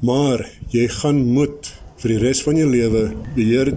Maar 0.01 0.49
jy 0.67 0.87
gaan 0.87 1.25
moet 1.25 1.80
vir 2.01 2.15
die 2.15 2.19
res 2.21 2.41
van 2.45 2.57
jou 2.57 2.67
lewe 2.69 3.03
beheer 3.35 3.71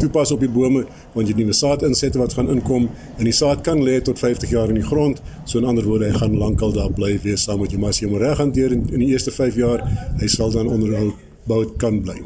toepas 0.00 0.32
op 0.34 0.42
die 0.44 0.50
bome 0.52 0.84
want 1.14 1.28
jy 1.30 1.36
nuwe 1.38 1.56
saad 1.56 1.84
insette 1.86 2.20
wat 2.20 2.36
gaan 2.36 2.50
inkom 2.52 2.88
en 2.90 3.24
die 3.24 3.34
saad 3.34 3.64
kan 3.66 3.80
lê 3.84 4.00
tot 4.04 4.20
50 4.20 4.52
jaar 4.52 4.72
in 4.72 4.80
die 4.80 4.86
grond 4.86 5.22
so 5.44 5.58
in 5.60 5.68
ander 5.70 5.86
woorde 5.88 6.10
hy 6.10 6.18
gaan 6.18 6.36
lankal 6.40 6.74
daar 6.76 6.92
bly 6.92 7.14
wees 7.24 7.46
saam 7.48 7.62
met 7.64 7.72
jou 7.72 7.80
maar 7.80 7.94
as 7.94 8.02
jy 8.02 8.10
hom 8.10 8.18
reg 8.20 8.40
hanteer 8.42 8.76
in, 8.76 8.84
in 8.92 9.04
die 9.06 9.12
eerste 9.14 9.32
5 9.34 9.60
jaar 9.60 9.84
hy 10.20 10.28
sal 10.30 10.52
dan 10.54 10.68
onderhou 10.68 11.12
bou 11.48 11.64
kan 11.80 12.00
bly. 12.04 12.16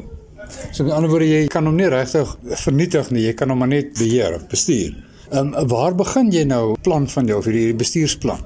So 0.71 0.85
in 0.85 0.93
ander 0.95 1.11
woorde 1.11 1.27
jy 1.27 1.47
kan 1.51 1.67
hom 1.67 1.77
nie 1.77 1.89
regtig 1.91 2.31
vernietig 2.63 3.11
nie 3.13 3.27
jy 3.27 3.35
kan 3.37 3.51
hom 3.53 3.61
maar 3.63 3.71
net 3.71 3.93
beheer 3.99 4.39
of 4.39 4.47
bestuur. 4.51 4.95
Ehm 5.29 5.53
um, 5.53 5.67
waar 5.69 5.95
begin 5.95 6.31
jy 6.33 6.45
nou 6.49 6.75
plan 6.85 7.05
van 7.07 7.27
jou 7.29 7.41
vir 7.45 7.53
hierdie 7.53 7.79
bestuursplan? 7.83 8.41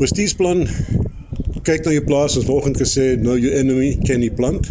Bestuursplan 0.00 0.66
kyk 1.64 1.86
na 1.86 1.94
jou 1.94 2.04
plaas 2.04 2.36
as 2.36 2.44
volgens 2.44 2.82
gesê 2.82 3.14
know 3.16 3.38
your 3.40 3.54
enemy 3.56 3.94
ken 4.04 4.20
die 4.20 4.32
plant 4.32 4.68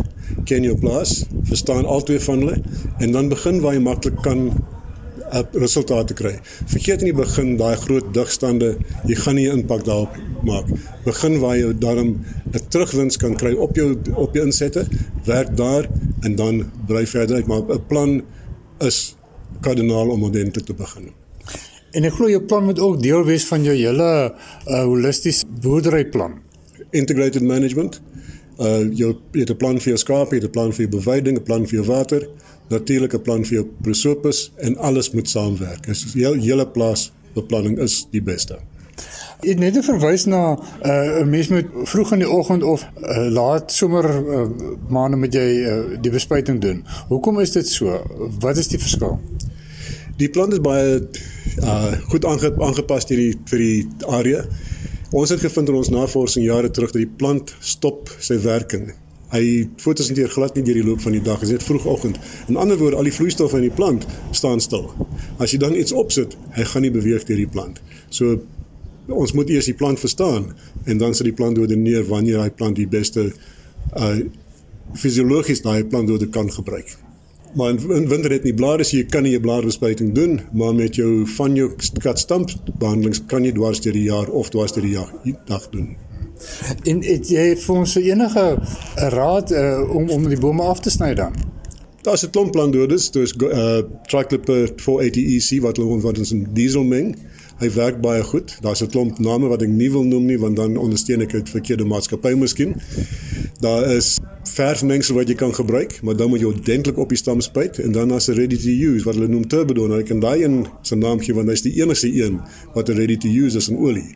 ken 0.49 0.63
jou 0.63 0.75
plaas, 0.79 1.23
verstaan 1.49 1.85
albei 1.85 2.19
van 2.19 2.43
hulle 2.43 2.61
en 2.99 3.11
dan 3.11 3.29
begin 3.29 3.61
waar 3.63 3.75
jy 3.77 3.83
maklik 3.83 4.21
kan 4.25 4.45
uh, 4.49 5.41
resultate 5.53 6.15
kry. 6.17 6.33
Vergeet 6.71 7.03
in 7.03 7.11
die 7.11 7.17
begin 7.17 7.55
daai 7.57 7.75
groot 7.85 8.13
digstande, 8.15 8.73
jy 9.09 9.17
gaan 9.23 9.35
nie 9.39 9.47
'n 9.49 9.63
impak 9.63 9.85
daarop 9.85 10.15
maak. 10.43 10.69
Begin 11.05 11.39
waar 11.39 11.57
jy 11.57 11.73
daarom 11.79 12.19
'n 12.53 12.63
terugwins 12.69 13.17
kan 13.17 13.35
kry 13.35 13.53
op 13.53 13.75
jou 13.75 13.97
op 14.15 14.33
jou 14.33 14.45
insette, 14.45 14.87
werk 15.25 15.57
daar 15.57 15.89
en 16.21 16.35
dan 16.35 16.71
brei 16.87 17.05
verder 17.05 17.35
uit, 17.35 17.47
maar 17.47 17.61
'n 17.61 17.85
plan 17.87 18.21
is 18.79 19.15
kardinaal 19.61 20.09
om 20.09 20.23
ordentlik 20.23 20.65
te 20.65 20.73
begin. 20.73 21.11
En 21.93 22.03
ek 22.03 22.13
glo 22.13 22.29
jou 22.29 22.41
plan 22.41 22.63
moet 22.65 22.79
ook 22.79 23.01
deel 23.01 23.23
wees 23.25 23.45
van 23.45 23.63
jou 23.63 23.75
hele 23.75 24.33
uh, 24.67 24.83
holistiese 24.83 25.45
boerderyplan. 25.61 26.39
Integrated 26.91 27.41
management 27.41 28.01
uh 28.59 28.83
jou 28.93 29.13
jy 29.31 29.39
het 29.39 29.49
'n 29.49 29.57
plan 29.57 29.79
vir 29.79 29.93
jou 29.93 29.97
skape, 29.97 30.35
jy 30.35 30.41
het 30.41 30.49
'n 30.49 30.51
plan 30.51 30.71
vir 30.71 30.85
jou 30.85 30.91
beweiding, 30.99 31.37
'n 31.37 31.43
plan 31.43 31.65
vir 31.65 31.75
jou 31.79 31.85
water, 31.85 32.27
natuurlik 32.69 33.13
'n 33.13 33.21
plan 33.21 33.45
vir 33.45 33.53
jou 33.53 33.67
prosopis 33.81 34.51
en 34.57 34.77
alles 34.77 35.11
moet 35.11 35.29
saamwerk. 35.29 35.85
Dis 35.85 36.05
jou 36.13 36.37
hele 36.39 36.67
plaas 36.67 37.11
beplanning 37.33 37.79
is 37.79 38.07
die 38.11 38.21
beste. 38.21 38.59
Jy 39.43 39.49
het 39.49 39.59
net 39.59 39.85
verwys 39.85 40.25
na 40.25 40.55
'n 40.55 40.57
uh, 40.89 41.25
mens 41.25 41.47
moet 41.47 41.67
vroeg 41.83 42.11
in 42.11 42.19
die 42.19 42.29
oggend 42.29 42.63
of 42.63 42.85
uh, 42.95 43.27
laat 43.29 43.71
somer 43.71 44.05
uh, 44.05 44.47
maande 44.87 45.17
met 45.17 45.33
jy 45.33 45.47
uh, 45.67 45.97
die 46.01 46.11
bespuiting 46.11 46.61
doen. 46.61 46.85
Hoekom 47.07 47.39
is 47.39 47.51
dit 47.51 47.67
so? 47.67 48.01
Wat 48.39 48.57
is 48.57 48.67
die 48.67 48.79
verskil? 48.79 49.19
Die 50.17 50.29
plan 50.29 50.51
is 50.51 50.61
baie 50.61 51.01
uh 51.59 51.91
goed 52.07 52.25
aange, 52.25 52.53
aangepas 52.57 53.05
vir 53.09 53.17
die 53.17 53.33
vir 53.49 53.59
die 53.59 53.87
area. 54.07 54.45
Ons 55.13 55.29
het 55.29 55.43
gevind 55.45 55.69
in 55.69 55.75
ons 55.77 55.89
navorsing 55.93 56.41
jare 56.45 56.71
terug 56.73 56.89
dat 56.89 57.03
die 57.03 57.15
plant 57.21 57.51
stop 57.61 58.09
sy 58.17 58.39
werking. 58.41 58.87
Hy 59.29 59.43
fotosinteer 59.81 60.31
glad 60.33 60.57
nie 60.57 60.63
deur 60.65 60.79
die 60.79 60.85
loop 60.87 61.03
van 61.05 61.13
die 61.13 61.21
dag, 61.21 61.37
dit 61.43 61.51
is 61.51 61.53
net 61.53 61.65
vroegoggend. 61.67 62.17
In 62.49 62.57
ander 62.57 62.79
woorde, 62.81 62.97
al 62.97 63.05
die 63.05 63.13
vloeistowwe 63.13 63.59
in 63.61 63.67
die 63.67 63.75
plant 63.77 64.07
staan 64.33 64.61
stil. 64.61 64.87
As 65.37 65.53
jy 65.53 65.59
dan 65.61 65.77
iets 65.77 65.93
opsit, 65.93 66.33
hy 66.57 66.65
gaan 66.65 66.85
nie 66.85 66.91
beweeg 66.93 67.27
deur 67.29 67.37
die 67.43 67.49
plant. 67.57 67.77
So 68.09 68.39
ons 69.13 69.35
moet 69.37 69.53
eers 69.53 69.69
die 69.69 69.77
plant 69.77 70.01
verstaan 70.01 70.49
en 70.89 70.97
dan 70.97 71.13
sal 71.13 71.29
die 71.29 71.37
plant 71.37 71.61
ordineer 71.61 72.09
wanneer 72.09 72.41
hy 72.41 72.49
plant 72.49 72.81
die 72.81 72.89
beste 72.89 73.29
uh 73.93 74.15
fisiologies 74.97 75.61
daai 75.63 75.85
plant 75.89 76.09
kan 76.33 76.49
gebruik. 76.53 76.89
Maar 77.53 77.69
in, 77.69 77.91
in 77.91 78.07
winter 78.07 78.31
het 78.31 78.43
nie 78.43 78.53
blare, 78.53 78.83
so 78.83 78.97
jy 78.97 79.05
kan 79.05 79.23
nie 79.23 79.35
'n 79.37 79.41
blaarbespuiting 79.41 80.13
doen, 80.15 80.39
maar 80.53 80.75
met 80.75 80.95
jou 80.95 81.27
van 81.35 81.55
jou 81.55 81.69
katstamp 82.01 82.49
behandelings 82.79 83.21
kan 83.25 83.43
jy 83.43 83.51
dwars 83.51 83.81
deur 83.81 83.93
die 83.93 84.09
jaar 84.09 84.29
of 84.29 84.49
dwars 84.49 84.73
deur 84.73 84.83
die 84.83 84.95
jaar 84.97 85.13
dag 85.45 85.69
doen. 85.69 85.95
En 86.83 87.03
het 87.03 87.29
jy 87.29 87.55
vir 87.55 87.75
ons 87.75 87.95
enige 87.95 88.45
raad 88.95 89.51
uh, 89.51 89.95
om 89.95 90.09
om 90.09 90.27
die 90.29 90.39
bome 90.39 90.63
af 90.63 90.79
te 90.79 90.89
sny 90.89 91.13
dan? 91.13 91.33
Daar's 92.03 92.25
'n 92.25 92.29
klomp 92.29 92.51
plantdodes, 92.51 93.11
dis 93.11 93.33
uh 93.33 93.81
Tricloper 94.07 94.71
480 94.75 95.23
EC 95.35 95.61
wat 95.61 95.77
hulle 95.77 96.01
wat 96.01 96.17
ons 96.17 96.31
in 96.31 96.47
diesel 96.53 96.83
meng. 96.83 97.15
Hy 97.61 97.69
werk 97.75 98.01
baie 98.01 98.23
goed. 98.23 98.57
Daar's 98.61 98.81
'n 98.81 98.89
klomp 98.89 99.19
name 99.19 99.47
wat 99.47 99.61
ek 99.61 99.69
nie 99.69 99.91
wil 99.91 100.03
noem 100.03 100.25
nie 100.25 100.39
want 100.39 100.55
dan 100.55 100.77
ondersteun 100.77 101.21
ek 101.21 101.33
'n 101.33 101.45
verkeerde 101.45 101.85
maatskappy 101.85 102.33
miskien. 102.33 102.75
Daar 103.59 103.85
is 103.95 104.19
verfmengsel 104.43 105.15
wat 105.15 105.27
jy 105.27 105.35
kan 105.35 105.53
gebruik, 105.53 106.01
maar 106.01 106.15
dan 106.15 106.29
moet 106.29 106.39
jy 106.39 106.45
ordentlik 106.45 106.97
op 106.97 107.09
die 107.09 107.17
stam 107.17 107.41
spuit 107.41 107.79
en 107.79 107.91
dan 107.91 108.11
as 108.11 108.27
'n 108.29 108.33
ready 108.33 108.57
to 108.57 108.69
use 108.69 109.05
wat 109.05 109.15
hulle 109.15 109.27
noem 109.27 109.47
turbodon. 109.47 109.89
Nou, 109.89 109.99
ek 109.99 110.07
kan 110.07 110.19
daai 110.19 110.43
een 110.43 110.67
se 110.81 110.95
naam 110.95 111.19
gee 111.19 111.33
want 111.33 111.49
hy's 111.49 111.61
die 111.61 111.81
enigste 111.81 112.07
een 112.07 112.41
wat 112.73 112.89
'n 112.89 112.97
ready 112.97 113.17
to 113.17 113.27
use 113.27 113.57
is 113.57 113.69
in 113.69 113.77
olie. 113.77 114.15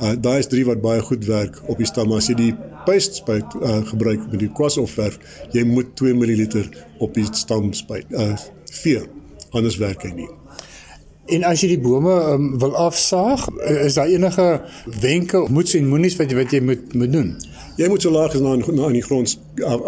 Uh 0.00 0.14
daai 0.20 0.38
is 0.38 0.46
drie 0.46 0.64
wat 0.64 0.80
baie 0.80 1.00
goed 1.02 1.24
werk 1.24 1.62
op 1.66 1.78
die 1.78 1.86
stam. 1.86 2.12
As 2.12 2.28
jy 2.28 2.34
die 2.34 2.54
paste 2.86 3.14
spuit 3.14 3.54
uh 3.62 3.82
gebruik 3.86 4.30
met 4.30 4.38
die 4.40 4.52
kwas 4.52 4.76
of 4.78 4.90
verf, 4.90 5.18
jy 5.52 5.64
moet 5.64 5.96
2 5.96 6.14
ml 6.14 6.46
op 6.98 7.14
die 7.14 7.26
stam 7.30 7.72
spuit. 7.72 8.06
Uh 8.10 8.36
vee. 8.70 9.02
Anders 9.50 9.76
werk 9.76 10.02
hy 10.02 10.12
nie. 10.14 10.28
En 11.28 11.44
as 11.44 11.60
jy 11.60 11.74
die 11.74 11.80
bome 11.84 12.12
um, 12.32 12.44
wil 12.60 12.76
afsaag, 12.76 13.42
is 13.84 13.98
daar 13.98 14.08
enige 14.08 14.46
wenke, 15.00 15.42
moets 15.52 15.74
en 15.76 15.88
moenies 15.88 16.16
wat 16.16 16.30
jy 16.32 16.38
wat 16.38 16.54
jy 16.56 16.60
moet 16.64 16.94
moet 16.96 17.12
doen? 17.12 17.34
Jy 17.78 17.86
moet 17.92 18.02
so 18.02 18.10
laag 18.10 18.32
as 18.34 18.40
na 18.42 18.54
na 18.56 18.88
in 18.88 18.96
die 18.96 19.04
grond 19.04 19.34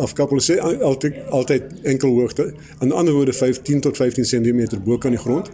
afkappel 0.04 0.42
sê 0.44 0.58
altyd 0.60 1.16
altyd 1.34 1.72
enkel 1.88 2.12
hoogte. 2.18 2.50
Die 2.82 2.92
ander 2.92 3.16
woorde 3.16 3.32
15 3.32 3.80
tot 3.86 3.96
15 3.96 4.28
cm 4.28 4.60
bo 4.84 4.98
kan 5.00 5.16
die 5.16 5.22
grond. 5.22 5.48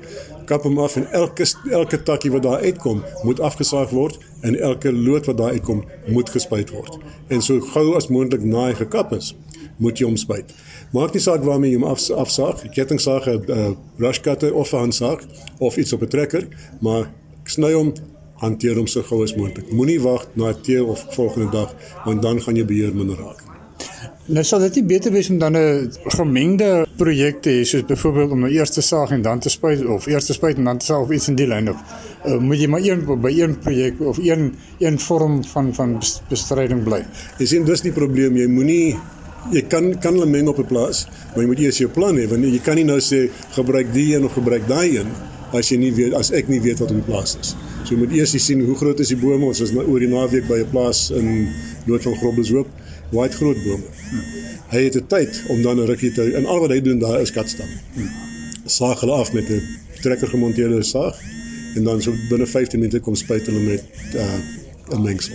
Kap 0.51 0.67
hom 0.67 0.77
af 0.83 0.99
en 0.99 1.07
elke 1.17 1.47
elke 1.71 2.03
takkie 2.03 2.35
wat 2.35 2.43
daar 2.43 2.67
uitkom 2.67 3.05
moet 3.23 3.41
afgesaag 3.41 3.95
word 3.95 4.19
en 4.43 4.59
elke 4.59 4.93
loot 4.93 5.31
wat 5.31 5.39
daar 5.39 5.55
uitkom 5.55 5.85
moet 6.07 6.31
gespuit 6.31 6.75
word. 6.75 6.99
En 7.29 7.43
so 7.43 7.61
gou 7.73 7.95
as 7.97 8.11
moontlik 8.11 8.45
na 8.45 8.69
hy 8.69 8.75
gekap 8.83 9.15
is, 9.17 9.37
moet 9.79 10.03
jy 10.03 10.11
hom 10.11 10.19
spuit. 10.19 10.51
Maak 10.93 11.13
nie 11.13 11.23
saak 11.23 11.43
waarmee 11.43 11.71
jy 11.71 11.81
hom 11.81 11.89
af, 11.91 12.11
afsaag, 12.11 12.63
kettingsaag, 12.75 13.27
'n 13.27 13.51
uh, 13.51 13.71
brush 13.97 14.21
cutter 14.21 14.55
of 14.55 14.73
'n 14.73 14.77
handsaag 14.87 15.25
of 15.59 15.77
iets 15.77 15.93
op 15.93 16.03
'n 16.03 16.09
trekker, 16.09 16.49
maar 16.81 17.11
sny 17.45 17.73
hom 17.73 17.93
hanteer 18.43 18.77
hom 18.77 18.87
so 18.87 19.03
gou 19.03 19.23
as 19.23 19.35
moontlik. 19.37 19.73
Moenie 19.73 20.01
wag 20.01 20.27
na 20.35 20.53
tee 20.53 20.85
of 20.85 21.07
volgende 21.15 21.51
dag 21.51 21.75
want 22.05 22.23
dan 22.23 22.41
gaan 22.41 22.57
jy 22.57 22.65
beheer 22.65 22.95
minder 22.95 23.17
raak. 23.17 23.43
Nou 24.27 24.43
sal 24.43 24.59
dit 24.65 24.81
nie 24.81 24.89
beter 24.91 25.13
wees 25.15 25.29
om 25.31 25.39
dan 25.39 25.57
'n 25.57 25.91
gemengde 26.19 26.87
projek 26.97 27.43
te 27.43 27.51
hê 27.51 27.65
soos 27.65 27.85
byvoorbeeld 27.87 28.31
om 28.31 28.41
nou 28.41 28.51
eers 28.51 28.71
te 28.71 28.83
saag 28.83 29.11
en 29.11 29.23
dan 29.23 29.39
te 29.39 29.49
spuit 29.49 29.87
of 29.87 30.07
eers 30.07 30.27
te 30.27 30.33
spuit 30.33 30.57
en 30.57 30.65
dan 30.65 30.79
te 30.79 30.85
saag 30.85 31.01
of 31.01 31.11
iets 31.11 31.29
in 31.29 31.37
die 31.37 31.47
lyn 31.47 31.71
of 31.71 31.77
uh, 32.27 32.39
moet 32.39 32.59
jy 32.59 32.67
maar 32.67 32.81
een 32.81 33.21
by 33.21 33.31
een 33.31 33.59
projek 33.59 34.01
of 34.01 34.19
een 34.19 34.55
een 34.79 34.99
vorm 34.99 35.45
van 35.45 35.75
van 35.75 35.99
bestryding 36.29 36.83
bly. 36.83 37.05
Jy 37.39 37.47
sien 37.47 37.65
dis 37.65 37.81
die 37.81 37.93
probleem, 37.93 38.37
jy 38.37 38.47
moenie 38.47 38.97
jy 39.53 39.63
kan 39.71 39.93
kan 40.03 40.15
hulle 40.15 40.27
meng 40.27 40.49
op 40.49 40.59
'n 40.59 40.67
plaas, 40.67 41.07
maar 41.35 41.43
jy 41.45 41.47
moet 41.47 41.59
eers 41.59 41.79
jou 41.79 41.91
plan 41.91 42.17
hê 42.17 42.27
want 42.29 42.45
jy 42.45 42.61
kan 42.63 42.77
nie 42.77 42.85
nou 42.85 43.01
sê 43.01 43.31
gebruik 43.51 43.93
die 43.93 44.15
een 44.15 44.25
of 44.25 44.33
gebruik 44.33 44.67
daai 44.69 44.99
een 44.99 45.11
as 45.53 45.71
jy 45.71 45.79
nie 45.79 45.93
weet 45.95 46.15
as 46.15 46.33
ek 46.35 46.49
nie 46.49 46.61
weet 46.61 46.79
wat 46.83 46.91
op 46.91 46.97
die 46.97 47.07
plaas 47.07 47.37
is. 47.41 47.55
So 47.85 47.95
jy 47.95 48.01
moet 48.01 48.13
eers 48.13 48.35
sien 48.45 48.65
hoe 48.67 48.77
groot 48.77 49.01
is 49.01 49.09
die 49.09 49.17
bome. 49.17 49.47
Ons 49.47 49.61
was 49.61 49.73
nou 49.73 49.87
oor 49.87 50.01
die 50.01 50.11
naweek 50.11 50.49
by 50.49 50.59
'n 50.61 50.71
plaas 50.71 51.11
in 51.11 51.49
Noord 51.87 52.03
van 52.03 52.17
Groblershoop. 52.17 52.69
Waar 53.13 53.29
het 53.29 53.35
groot 53.35 53.57
bome. 53.65 53.87
Hy 54.69 54.81
het 54.85 54.97
'n 54.97 55.07
tyd 55.07 55.43
om 55.49 55.63
dan 55.63 55.79
'n 55.79 55.87
rukkie 55.87 56.13
te 56.13 56.35
en 56.35 56.47
al 56.47 56.61
wat 56.61 56.71
hy 56.71 56.81
doen 56.81 56.99
daar 56.99 57.21
is 57.21 57.31
katstam. 57.31 57.69
Saag 58.67 59.01
hulle 59.01 59.13
af 59.13 59.33
met 59.33 59.49
'n 59.49 59.63
trekker 60.03 60.29
gemonteerde 60.29 60.83
saag 60.83 61.17
en 61.77 61.85
dan 61.85 62.03
so 62.03 62.13
binne 62.29 62.47
15 62.47 62.81
minute 62.81 63.01
kom 63.01 63.15
spuit 63.15 63.47
hulle 63.47 63.61
met 63.61 63.85
uh, 64.15 64.23
'n 64.91 64.95
uh, 64.95 65.03
mengsel. 65.03 65.35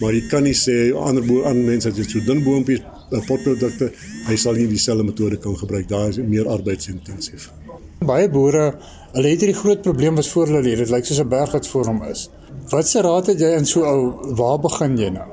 Maar 0.00 0.14
jy 0.14 0.22
kan 0.30 0.44
nie 0.46 0.54
sê 0.54 0.94
ander 0.94 1.24
bo 1.26 1.44
aan 1.44 1.64
mense 1.64 1.90
het 1.90 2.10
so 2.10 2.20
dun 2.26 2.44
boontjies 2.44 2.84
uh, 2.84 3.22
potprodukte, 3.26 3.90
hy 4.28 4.36
sal 4.36 4.54
nie 4.54 4.68
dieselfde 4.70 5.04
metode 5.04 5.40
kan 5.42 5.56
gebruik. 5.58 5.88
Daar 5.88 6.08
is 6.08 6.20
meer 6.22 6.48
arbeidsintensief. 6.48 7.50
Baie 8.06 8.28
boere 8.30 8.72
Hulle 9.08 9.30
het 9.32 9.40
hierdie 9.40 9.56
groot 9.56 9.80
probleem 9.82 10.18
wat 10.20 10.28
voor 10.28 10.50
hulle 10.50 10.60
lê. 10.66 10.74
Dit 10.76 10.90
lyk 10.92 11.06
soos 11.08 11.20
'n 11.22 11.28
berg 11.28 11.52
wat 11.56 11.66
voor 11.66 11.86
hom 11.86 12.02
is. 12.04 12.28
Wat 12.70 12.88
se 12.88 13.00
raad 13.00 13.26
het 13.26 13.40
jy 13.40 13.50
in 13.56 13.66
so 13.66 13.80
ou 13.82 14.34
waar 14.36 14.60
begin 14.60 14.98
jy 14.98 15.08
nou? 15.08 15.28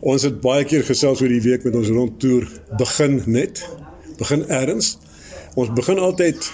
Ons 0.00 0.22
het 0.22 0.40
baie 0.40 0.64
keer 0.64 0.84
gesels 0.84 1.22
oor 1.22 1.28
die 1.28 1.40
week 1.40 1.64
met 1.64 1.74
ons 1.74 1.88
rondtoer 1.88 2.48
begin 2.78 3.22
net. 3.26 3.68
Begin 4.18 4.48
ergens. 4.48 4.98
Ons 5.54 5.72
begin 5.72 5.98
altyd 5.98 6.52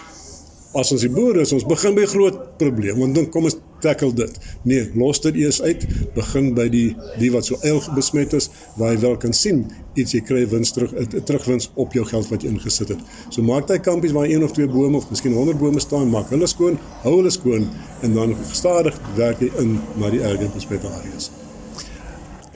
as 0.75 0.92
ons 0.92 1.00
die 1.00 1.10
boere 1.10 1.40
is, 1.40 1.52
ons 1.52 1.66
begin 1.66 1.94
by 1.94 2.04
groot 2.04 2.58
probleem 2.58 2.98
want 2.98 3.14
dan 3.14 3.28
kom 3.30 3.44
ons 3.44 3.58
tackle 3.80 4.12
dit. 4.14 4.38
Nee, 4.62 4.90
los 4.95 5.21
dit 5.21 5.35
eers 5.35 5.62
uit. 5.62 5.87
Begin 6.14 6.54
by 6.54 6.68
die 6.73 6.97
die 7.18 7.30
wat 7.35 7.49
so 7.49 7.59
eil 7.62 7.83
besmet 7.95 8.33
is 8.33 8.50
waar 8.76 8.95
jy 8.95 9.00
wel 9.00 9.16
kan 9.16 9.33
sien 9.33 9.66
iets 9.97 10.12
jy 10.12 10.21
kry 10.28 10.42
wins 10.50 10.73
terug 10.76 10.92
'n 10.92 11.23
terugwins 11.25 11.71
op 11.75 11.92
jou 11.92 12.04
geld 12.04 12.28
wat 12.28 12.42
jy 12.42 12.49
ingesit 12.49 12.88
het. 12.88 13.00
So 13.30 13.42
maak 13.42 13.66
daai 13.66 13.80
kampies 13.80 14.12
waar 14.12 14.28
een 14.28 14.45
of 14.45 14.52
twee 14.52 14.68
bome 14.68 14.97
of 14.97 15.11
miskien 15.11 15.33
100 15.33 15.59
bome 15.59 15.80
staan, 15.80 16.11
maak 16.11 16.30
hulle 16.30 16.47
skoon, 16.47 16.78
hou 17.02 17.16
hulle 17.16 17.30
skoon 17.30 17.68
en 18.02 18.14
dan 18.14 18.37
stadig 18.52 19.00
werk 19.16 19.40
jy 19.40 19.50
in 19.59 19.80
na 19.97 20.11
die 20.11 20.21
erge 20.21 20.49
besmette 20.54 20.87
areas. 20.87 21.30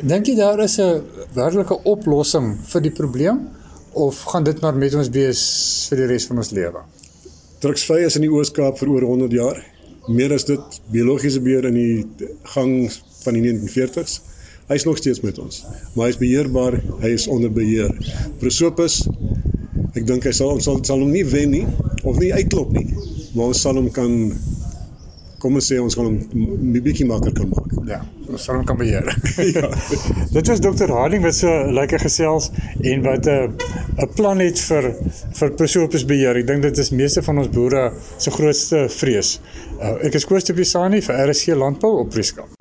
Dink 0.02 0.26
jy 0.26 0.34
daar 0.36 0.60
is 0.60 0.78
'n 0.78 1.02
werklike 1.34 1.82
oplossing 1.84 2.58
vir 2.72 2.80
die 2.80 2.90
probleem 2.90 3.48
of 3.92 4.22
gaan 4.22 4.44
dit 4.44 4.60
maar 4.60 4.74
met 4.74 4.94
ons 4.94 5.08
wees 5.08 5.86
vir 5.88 5.98
die 5.98 6.06
res 6.06 6.26
van 6.26 6.36
ons 6.36 6.50
lewe? 6.50 6.80
Druksvry 7.60 8.04
is 8.04 8.16
in 8.16 8.22
die 8.22 8.30
Oos-Kaap 8.30 8.78
vir 8.78 8.88
oor 8.88 9.02
100 9.02 9.32
jaar. 9.32 9.64
Meer 10.10 10.34
as 10.34 10.44
dit 10.48 10.80
biologiese 10.90 11.40
beheer 11.42 11.68
in 11.70 11.76
die 11.78 12.28
gang 12.54 12.74
van 13.22 13.36
die 13.36 13.44
1940s. 13.44 14.20
Hy 14.70 14.78
is 14.78 14.86
nog 14.86 14.98
steeds 15.00 15.22
met 15.24 15.38
ons, 15.42 15.64
maar 15.94 16.06
hy 16.06 16.12
is 16.12 16.20
beheerbaar, 16.20 16.76
hy 17.02 17.10
is 17.14 17.26
onder 17.30 17.50
beheer. 17.50 17.90
Prosopis 18.42 19.00
ek 19.98 20.04
dink 20.06 20.26
hy 20.26 20.32
sal 20.34 20.52
ons 20.54 20.66
sal, 20.66 20.78
sal 20.86 21.02
hom 21.02 21.10
nie 21.10 21.24
wen 21.26 21.50
nie 21.50 21.64
of 22.06 22.20
nie 22.22 22.30
uitklop 22.30 22.70
nie, 22.76 22.86
maar 23.34 23.50
ons 23.50 23.62
sal 23.64 23.78
hom 23.80 23.88
kan 23.94 24.12
kom 25.40 25.56
ons 25.58 25.66
sê 25.72 25.78
ons 25.80 25.96
gaan 25.96 26.08
hom 26.10 26.18
'n 26.18 26.82
bietjie 26.84 27.06
makliker 27.08 27.48
maak. 27.48 27.72
Ja, 27.88 28.00
ons 28.28 28.44
sal 28.44 28.60
hom 28.60 28.66
kan 28.68 28.78
beheer. 28.80 29.08
ja. 29.56 29.70
Dit 30.36 30.52
was 30.52 30.60
Dr. 30.60 30.92
Harding 30.92 31.24
wat 31.24 31.34
so 31.38 31.48
lekker 31.80 32.04
gesels 32.04 32.50
en 32.82 33.02
wat 33.08 33.26
'n 33.26 33.56
uh, 33.56 34.04
'n 34.04 34.12
plan 34.14 34.38
het 34.38 34.60
vir 34.68 34.92
vir 35.40 35.56
Prosopis 35.56 36.04
beheer. 36.04 36.36
Ek 36.36 36.46
dink 36.46 36.62
dit 36.62 36.78
is 36.78 36.90
meeste 36.90 37.22
van 37.22 37.38
ons 37.38 37.50
boere 37.50 37.92
se 38.16 38.30
grootste 38.30 38.86
vrees. 39.00 39.40
Uh, 39.80 39.96
ek 40.06 40.14
is 40.14 40.24
Koos 40.24 40.44
de 40.44 40.54
Pisani 40.54 41.00
vir 41.02 41.28
RSC 41.28 41.56
Landbou 41.56 42.00
op 42.04 42.10
Prieska. 42.10 42.59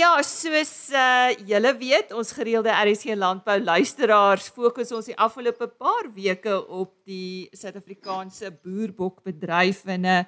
Ja, 0.00 0.10
soos 0.24 0.74
uh 0.96 1.30
julle 1.48 1.72
weet, 1.80 2.12
ons 2.16 2.32
gereelde 2.36 2.72
RSC 2.72 3.16
landbou 3.18 3.58
luisteraars 3.60 4.48
fokus 4.54 4.92
ons 4.96 5.10
die 5.10 5.16
afgelope 5.18 5.68
paar 5.80 6.08
weke 6.14 6.54
op 6.66 6.94
die 7.08 7.48
Suid-Afrikaanse 7.56 8.52
boerbokbedryf 8.62 9.84
en 9.96 10.08
uh 10.18 10.22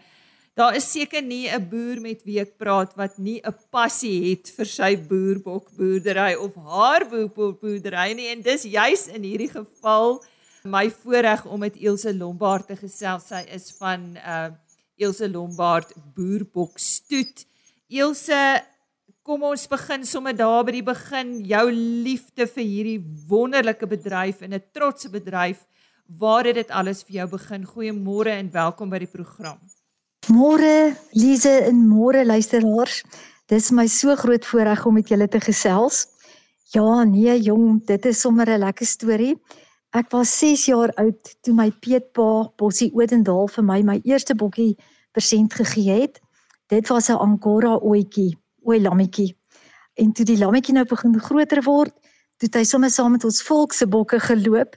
daar 0.53 0.77
is 0.77 0.85
seker 0.93 1.23
nie 1.25 1.49
'n 1.49 1.69
boer 1.69 2.01
met 2.01 2.21
wie 2.29 2.39
ek 2.41 2.59
praat 2.59 2.93
wat 2.97 3.17
nie 3.19 3.41
'n 3.41 3.55
passie 3.71 4.31
het 4.31 4.53
vir 4.57 4.69
sy 4.69 4.91
boerbokboerdery 4.97 6.35
of 6.35 6.55
haar 6.55 7.09
boerbokboerdery 7.09 8.13
nie 8.13 8.29
en 8.33 8.43
dis 8.43 8.69
juis 8.69 9.09
in 9.09 9.23
hierdie 9.23 9.49
geval 9.49 10.21
my 10.65 10.91
voorreg 10.91 11.47
om 11.47 11.61
met 11.61 11.77
Elsje 11.77 12.15
Lombard 12.15 12.67
te 12.67 12.77
gesels. 12.77 13.29
Sy 13.29 13.43
is 13.49 13.73
van 13.79 14.17
uh 14.17 14.51
Elsje 14.99 15.29
Lombard 15.29 15.95
Boerbokstoet. 16.15 17.47
Elsje 17.89 18.63
Kom 19.23 19.45
ons 19.47 19.69
begin 19.71 20.03
sommer 20.03 20.35
daar 20.35 20.65
by 20.67 20.73
die 20.75 20.83
begin. 20.83 21.29
Jou 21.47 21.69
liefde 21.71 22.43
vir 22.51 22.65
hierdie 22.67 22.97
wonderlike 23.31 23.87
bedryf 23.87 24.41
en 24.43 24.55
'n 24.57 24.65
trotse 24.75 25.11
bedryf. 25.13 25.61
Waar 26.19 26.45
het 26.45 26.57
dit 26.59 26.71
alles 26.71 27.05
vir 27.05 27.15
jou 27.21 27.29
begin? 27.39 27.63
Goeiemôre 27.63 28.33
en 28.35 28.51
welkom 28.51 28.91
by 28.91 28.99
die 28.99 29.13
program. 29.13 29.61
Môre, 30.27 30.97
Lize 31.15 31.55
en 31.71 31.87
môre 31.87 32.25
luisteraars. 32.27 33.05
Dis 33.47 33.71
my 33.71 33.87
so 33.87 34.17
groot 34.17 34.45
voorreg 34.45 34.87
om 34.87 34.95
met 34.95 35.09
julle 35.09 35.29
te 35.29 35.41
gesels. 35.41 36.07
Ja, 36.75 37.05
nee 37.05 37.39
jong, 37.41 37.87
dit 37.87 38.05
is 38.07 38.21
sommer 38.21 38.51
'n 38.51 38.59
lekker 38.59 38.87
storie. 38.87 39.37
Ek 39.95 40.11
was 40.11 40.39
6 40.39 40.67
jaar 40.67 40.91
oud 40.99 41.37
toe 41.43 41.55
my 41.55 41.71
peetpa 41.71 42.51
Bossie 42.57 42.91
Odendaal 42.93 43.47
vir 43.49 43.65
my 43.65 43.83
my 43.83 44.01
eerste 44.03 44.35
bokkie 44.35 44.77
persent 45.13 45.55
gegee 45.55 46.01
het. 46.01 46.21
Dit 46.67 46.89
was 46.89 47.09
'n 47.09 47.23
Angora 47.23 47.79
oetjie 47.83 48.42
ooi 48.65 48.81
lammetjie. 48.81 49.37
En 49.95 50.13
toe 50.13 50.25
die 50.25 50.39
lammetjie 50.39 50.75
nou 50.75 50.85
begin 50.89 51.19
groter 51.21 51.63
word, 51.63 51.93
toe 52.43 52.51
hy 52.59 52.65
sommer 52.67 52.91
saam 52.91 53.15
met 53.15 53.25
ons 53.25 53.43
volk 53.47 53.75
se 53.77 53.87
bokke 53.87 54.19
geloop 54.21 54.75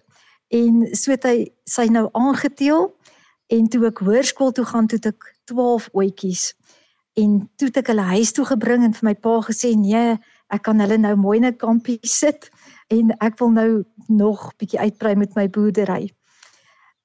en 0.54 0.84
so 0.94 1.14
het 1.14 1.26
hy 1.26 1.48
sy 1.70 1.88
nou 1.90 2.06
aangeteel 2.14 2.92
en 3.54 3.70
toe 3.72 3.88
ek 3.90 4.04
hoërskool 4.06 4.54
toe 4.54 4.66
gaan 4.70 4.90
toe 4.92 5.00
ek 5.10 5.32
12 5.50 5.90
oetjies 5.98 6.52
en 7.18 7.40
toe 7.58 7.70
het 7.72 7.80
ek 7.82 7.90
hulle 7.94 8.06
huis 8.14 8.34
toe 8.36 8.46
gebring 8.46 8.86
en 8.86 8.94
vir 8.94 9.10
my 9.10 9.16
pa 9.18 9.40
gesê 9.48 9.74
nee 9.80 10.18
ek 10.54 10.66
kan 10.68 10.82
hulle 10.84 11.00
nou 11.02 11.16
mooi 11.18 11.38
in 11.40 11.50
'n 11.50 11.58
kampie 11.58 12.00
sit 12.04 12.50
en 12.94 13.12
ek 13.20 13.40
wil 13.40 13.50
nou 13.50 13.84
nog 14.08 14.52
bietjie 14.62 14.80
uitbrei 14.80 15.16
met 15.16 15.36
my 15.36 15.48
boerdery 15.50 16.12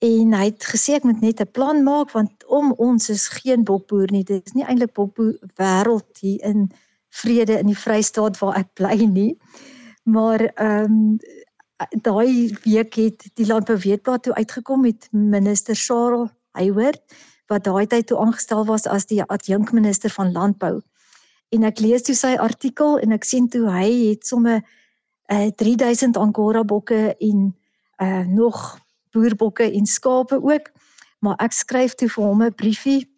en 0.01 0.33
hy 0.33 0.45
het 0.49 0.65
gesê 0.65 0.97
ek 0.97 1.05
moet 1.05 1.21
net 1.21 1.41
'n 1.41 1.53
plan 1.53 1.83
maak 1.85 2.13
want 2.17 2.47
om 2.47 2.73
ons 2.73 3.09
is 3.09 3.29
geen 3.29 3.65
bokboer 3.65 4.11
nie. 4.11 4.25
Dit 4.25 4.47
is 4.47 4.53
nie 4.53 4.65
eintlik 4.65 4.95
bokboer 4.95 5.37
wêreld 5.61 6.19
hier 6.21 6.41
in 6.45 6.71
vrede 7.11 7.59
in 7.59 7.67
die 7.67 7.77
Vrystaat 7.77 8.39
waar 8.39 8.57
ek 8.57 8.75
bly 8.75 9.05
nie. 9.05 9.39
Maar 10.05 10.41
ehm 10.41 10.85
um, 10.85 11.19
daai 12.03 12.57
week 12.65 12.95
het 12.95 13.31
die 13.35 13.47
landbouweetblad 13.47 14.23
toe 14.23 14.35
uitgekom 14.35 14.81
met 14.81 15.09
minister 15.11 15.77
Sarel 15.77 16.31
Hayward 16.53 17.01
wat 17.47 17.65
daai 17.65 17.87
tyd 17.87 18.07
toe 18.07 18.19
aangestel 18.19 18.65
was 18.65 18.87
as 18.87 19.07
die 19.07 19.23
adjunkminister 19.23 20.11
van 20.11 20.33
landbou. 20.33 20.81
En 21.49 21.65
ek 21.65 21.81
lees 21.81 22.03
toe 22.03 22.15
sy 22.15 22.37
artikel 22.39 22.99
en 22.99 23.13
ek 23.13 23.25
sien 23.25 23.49
toe 23.49 23.67
hy 23.71 24.11
het 24.11 24.27
somme 24.27 24.61
uh, 25.33 25.49
3000 25.57 26.17
angora 26.17 26.63
bokke 26.65 27.17
en 27.19 27.57
uh, 28.03 28.27
nog 28.27 28.80
boerbokke 29.13 29.73
en 29.73 29.87
skape 29.87 30.43
ook. 30.43 30.71
Maar 31.19 31.37
ek 31.37 31.53
skryf 31.53 31.95
toe 31.95 32.09
vir 32.09 32.25
hom 32.25 32.43
'n 32.43 32.55
briefie. 32.55 33.11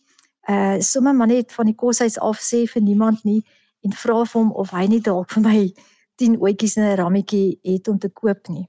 Uh 0.49 0.81
sommer 0.81 1.15
maar 1.15 1.27
net 1.27 1.53
van 1.53 1.67
die 1.67 1.75
koshuis 1.75 2.19
af 2.19 2.41
sê 2.41 2.67
vir 2.67 2.83
niemand 2.83 3.25
nie 3.25 3.45
en 3.81 3.93
vra 3.93 4.25
vir 4.25 4.41
hom 4.41 4.53
of 4.53 4.71
hy 4.71 4.87
nie 4.87 5.01
dalk 5.01 5.31
vir 5.31 5.43
my 5.43 5.75
10 6.21 6.39
ootjies 6.41 6.77
in 6.77 6.83
'n 6.83 6.97
rammetjie 6.97 7.59
het 7.63 7.89
om 7.89 7.99
te 7.99 8.09
koop 8.09 8.49
nie. 8.49 8.67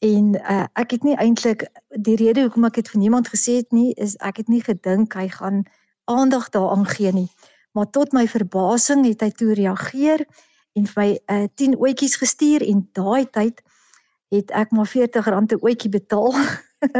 En 0.00 0.34
uh 0.34 0.64
ek 0.74 0.90
het 0.90 1.02
nie 1.02 1.16
eintlik 1.16 1.66
die 1.88 2.16
rede 2.16 2.40
hoekom 2.40 2.64
ek 2.64 2.74
dit 2.74 2.88
vir 2.88 3.00
niemand 3.00 3.28
gesê 3.28 3.56
het 3.60 3.72
nie 3.72 3.92
is 3.94 4.16
ek 4.16 4.36
het 4.36 4.48
nie 4.48 4.62
gedink 4.62 5.14
hy 5.14 5.28
gaan 5.28 5.64
aandag 6.04 6.48
daaraan 6.50 6.86
gee 6.86 7.12
nie. 7.12 7.28
Maar 7.72 7.90
tot 7.90 8.12
my 8.12 8.26
verbasing 8.28 9.04
het 9.06 9.20
hy 9.20 9.30
toe 9.30 9.54
reageer 9.54 10.26
en 10.72 10.86
vir 10.86 11.02
my 11.02 11.10
uh 11.34 11.46
10 11.54 11.76
ootjies 11.76 12.16
gestuur 12.16 12.64
en 12.66 12.88
daai 12.92 13.30
tyd 13.30 13.62
het 14.30 14.50
ek 14.50 14.70
maar 14.70 14.88
R40 14.88 15.28
'n 15.28 15.58
oetjie 15.60 15.90
betaal. 15.90 16.34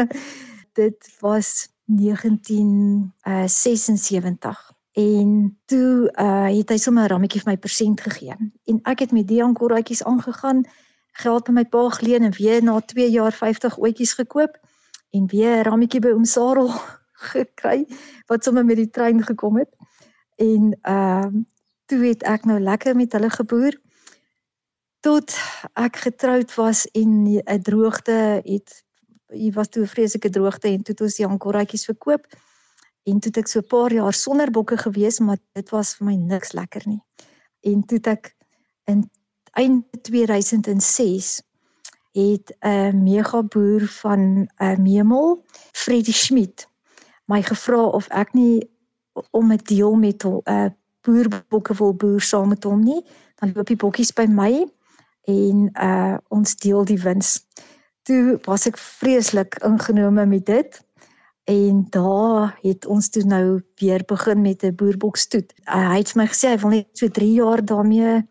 dit 0.82 1.16
was 1.20 1.68
1976 1.84 4.50
uh, 4.50 4.56
en 4.92 5.58
toe 5.64 6.12
uh, 6.14 6.56
het 6.56 6.68
hy 6.68 6.76
sommer 6.76 7.04
'n 7.04 7.08
rammetjie 7.08 7.40
vir 7.40 7.52
my 7.52 7.58
persent 7.58 8.00
gegee. 8.00 8.34
En 8.64 8.80
ek 8.82 8.98
het 8.98 9.12
met 9.12 9.28
die 9.28 9.42
ankoraatjies 9.42 10.04
aangegaan 10.04 10.64
geld 11.12 11.44
by 11.44 11.52
my 11.52 11.64
pa 11.64 11.90
geleen 11.90 12.22
en 12.22 12.32
weer 12.32 12.62
na 12.62 12.80
2 12.80 13.10
jaar 13.10 13.32
50 13.32 13.78
oetjies 13.78 14.12
gekoop 14.12 14.58
en 15.10 15.26
weer 15.26 15.58
'n 15.58 15.68
rammetjie 15.68 16.00
by 16.00 16.08
oom 16.08 16.24
Sarel 16.24 16.70
gekry 17.32 17.86
wat 18.26 18.44
sommer 18.44 18.64
met 18.64 18.76
die 18.76 18.90
trein 18.90 19.22
gekom 19.22 19.56
het. 19.56 19.76
En 20.36 20.78
ehm 20.82 21.36
uh, 21.36 21.42
toe 21.86 22.06
het 22.06 22.22
ek 22.22 22.44
nou 22.44 22.60
lekker 22.60 22.96
met 22.96 23.12
hulle 23.12 23.30
geboer 23.30 23.80
tot 25.00 25.34
ek 25.80 25.96
getroud 25.96 26.54
was 26.54 26.86
en 26.92 27.10
'n 27.44 27.62
droogte 27.62 28.40
het 28.44 28.84
hier 29.28 29.52
was 29.52 29.68
toe 29.68 29.82
'n 29.82 29.94
vreeslike 29.94 30.30
droogte 30.30 30.68
en 30.68 30.82
toe 30.82 30.94
het 30.94 31.00
ons 31.00 31.16
die 31.16 31.26
ankoraatjies 31.26 31.84
verkoop. 31.84 32.26
En 33.02 33.20
toe 33.20 33.30
het 33.32 33.36
ek 33.36 33.48
so 33.48 33.58
'n 33.58 33.66
paar 33.66 33.92
jaar 33.92 34.12
sonder 34.12 34.50
bokke 34.50 34.76
gewees 34.76 35.18
maar 35.18 35.38
dit 35.52 35.70
was 35.70 35.94
vir 35.94 36.06
my 36.06 36.14
niks 36.14 36.52
lekker 36.52 36.82
nie. 36.86 37.02
En 37.60 37.84
toe 37.84 37.96
het 37.96 38.06
ek 38.06 38.36
in 38.84 39.10
einde 39.52 40.00
2006 40.02 41.42
het 42.12 42.56
'n 42.60 43.02
mega 43.02 43.42
boer 43.42 43.86
van 43.86 44.20
'n 44.20 44.48
uh, 44.58 44.76
Memel 44.76 45.44
Freddie 45.72 46.14
Schmidt 46.14 46.68
my 47.24 47.42
gevra 47.42 47.84
of 47.84 48.08
ek 48.08 48.32
nie 48.32 48.70
om 49.30 49.52
'n 49.52 49.60
deel 49.62 49.94
met 49.94 50.24
'n 50.24 50.40
uh, 50.44 50.68
boerbokke 51.00 51.74
wil 51.74 51.94
boer 51.94 52.20
saam 52.20 52.48
met 52.48 52.64
hom 52.64 52.82
nie. 52.82 53.04
Dan 53.34 53.52
loop 53.54 53.66
die 53.66 53.76
bokkies 53.76 54.12
by 54.12 54.26
my 54.26 54.66
en 55.28 55.68
uh 55.74 56.16
ons 56.28 56.56
deel 56.56 56.85
die 56.85 57.00
wins. 57.02 57.40
Toe 58.02 58.38
was 58.44 58.66
ek 58.66 58.78
vreeslik 58.78 59.59
ingenome 59.64 60.26
met 60.26 60.46
dit 60.46 60.80
en 61.50 61.87
daar 61.90 62.59
het 62.62 62.87
ons 62.87 63.09
toe 63.11 63.24
nou 63.24 63.61
weer 63.80 64.04
begin 64.06 64.40
met 64.42 64.62
'n 64.62 64.74
boerbokstoet. 64.74 65.52
Uh, 65.66 65.90
hy 65.92 65.98
het 65.98 66.14
my 66.14 66.26
gesê 66.26 66.54
hy 66.54 66.59
wil 66.59 66.70
net 66.70 66.88
so 66.92 67.09
3 67.09 67.33
jaar 67.33 67.64
daarmee 67.64 68.22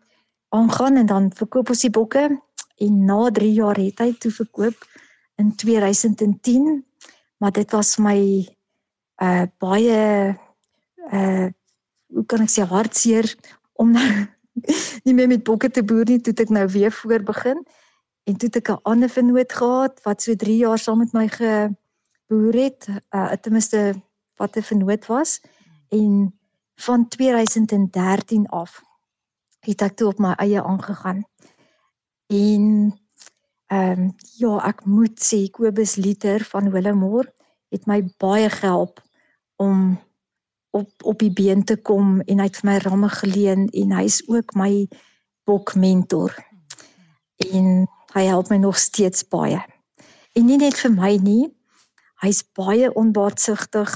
aangaan 0.48 0.96
en 0.96 1.06
dan 1.06 1.32
verkoop 1.34 1.68
ons 1.68 1.80
die 1.80 1.90
bokke 1.90 2.40
en 2.76 3.04
na 3.04 3.30
3 3.30 3.52
jaar 3.52 3.76
het 3.76 3.98
hy 3.98 4.12
toe 4.18 4.30
verkoop 4.30 4.78
in 5.36 5.54
2010 5.56 6.84
maar 7.40 7.52
dit 7.52 7.70
was 7.70 7.96
my 7.96 8.20
uh 9.22 9.44
baie 9.58 10.36
uh 11.12 11.48
hoe 12.10 12.26
kan 12.26 12.42
ek 12.42 12.50
sê 12.50 12.66
hartseer 12.66 13.28
om 13.78 13.92
nou 13.94 14.08
nie 15.06 15.14
meer 15.14 15.28
met 15.28 15.44
bokke 15.44 15.70
te 15.70 15.84
boer 15.84 16.04
nie, 16.08 16.20
toe 16.20 16.34
ek 16.34 16.52
nou 16.52 16.66
weer 16.68 16.92
voor 16.92 17.22
begin. 17.22 17.62
En 18.28 18.36
toe 18.36 18.50
ek 18.50 18.70
'n 18.70 18.82
ander 18.82 19.08
vennoot 19.08 19.52
gehad 19.52 20.02
wat 20.04 20.22
so 20.22 20.34
3 20.34 20.56
jaar 20.56 20.78
saam 20.78 20.98
met 20.98 21.12
my 21.12 21.28
geboer 21.28 22.54
het, 22.54 22.88
uh 23.14 23.32
ten 23.32 23.52
minste 23.52 23.94
wat 24.36 24.56
'n 24.56 24.62
vennoot 24.62 25.06
was 25.06 25.40
en 25.88 26.34
van 26.74 27.08
2013 27.08 28.46
af 28.48 28.80
het 29.60 29.82
ek 29.82 29.96
toe 29.96 30.08
op 30.08 30.18
my 30.18 30.32
eie 30.36 30.62
aangegaan. 30.62 31.24
En 32.26 32.94
Ehm 33.70 34.00
um, 34.00 34.14
ja, 34.36 34.56
ek 34.66 34.80
moet 34.84 35.20
sê 35.22 35.44
Kobus 35.54 35.94
Liter 35.94 36.42
van 36.42 36.72
Willemore 36.74 37.28
het 37.70 37.84
my 37.86 38.00
baie 38.18 38.48
gehelp 38.50 38.98
om 39.62 39.92
op 40.70 40.90
op 41.02 41.18
die 41.18 41.32
been 41.32 41.64
te 41.64 41.76
kom 41.76 42.20
en 42.20 42.38
hy 42.38 42.46
het 42.46 42.60
vir 42.60 42.70
my 42.70 42.76
ramme 42.84 43.08
geleen 43.08 43.68
en 43.68 43.92
hy's 43.98 44.20
ook 44.28 44.54
my 44.54 44.86
bok 45.48 45.74
mentor. 45.74 46.34
En 47.50 47.88
hy 48.14 48.24
help 48.26 48.50
my 48.50 48.56
nog 48.56 48.78
steeds 48.78 49.26
baie. 49.28 49.60
En 50.32 50.46
nie 50.46 50.58
net 50.58 50.78
vir 50.78 50.92
my 50.94 51.16
nie. 51.22 51.48
Hy's 52.22 52.42
baie 52.54 52.90
onbaatsigtig. 52.94 53.90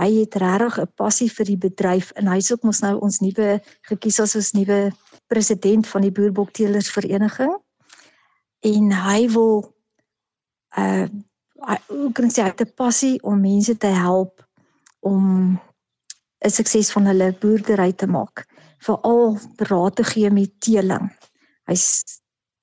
Hy 0.00 0.10
het 0.20 0.34
regtig 0.34 0.78
'n 0.80 0.92
passie 0.96 1.30
vir 1.30 1.46
die 1.46 1.58
bedryf 1.58 2.10
en 2.10 2.26
hy's 2.26 2.50
ook 2.52 2.62
mos 2.62 2.80
nou 2.80 2.98
ons 2.98 3.20
nuwe 3.20 3.60
gekies 3.82 4.20
as 4.20 4.34
ons 4.34 4.52
nuwe 4.52 4.92
president 5.26 5.86
van 5.86 6.02
die 6.02 6.12
Boerbokteelers 6.12 6.90
Vereniging. 6.90 7.54
En 8.60 8.92
hy 8.92 9.28
wil 9.28 9.74
uh 10.78 11.08
hoe 11.88 12.12
kan 12.12 12.24
ek 12.24 12.32
sê 12.32 12.42
hy 12.42 12.48
het 12.48 12.60
'n 12.60 12.74
passie 12.74 13.22
om 13.22 13.40
mense 13.40 13.76
te 13.76 13.86
help 13.86 14.48
om 15.00 15.60
'n 16.44 16.50
sukses 16.50 16.92
van 16.92 17.06
hulle 17.06 17.32
boerdery 17.40 17.92
te 17.92 18.06
maak, 18.06 18.46
veral 18.78 19.38
raad 19.56 19.96
te 19.96 20.04
gee 20.04 20.30
met 20.30 20.52
teeling. 20.60 21.10
Hy's 21.68 22.04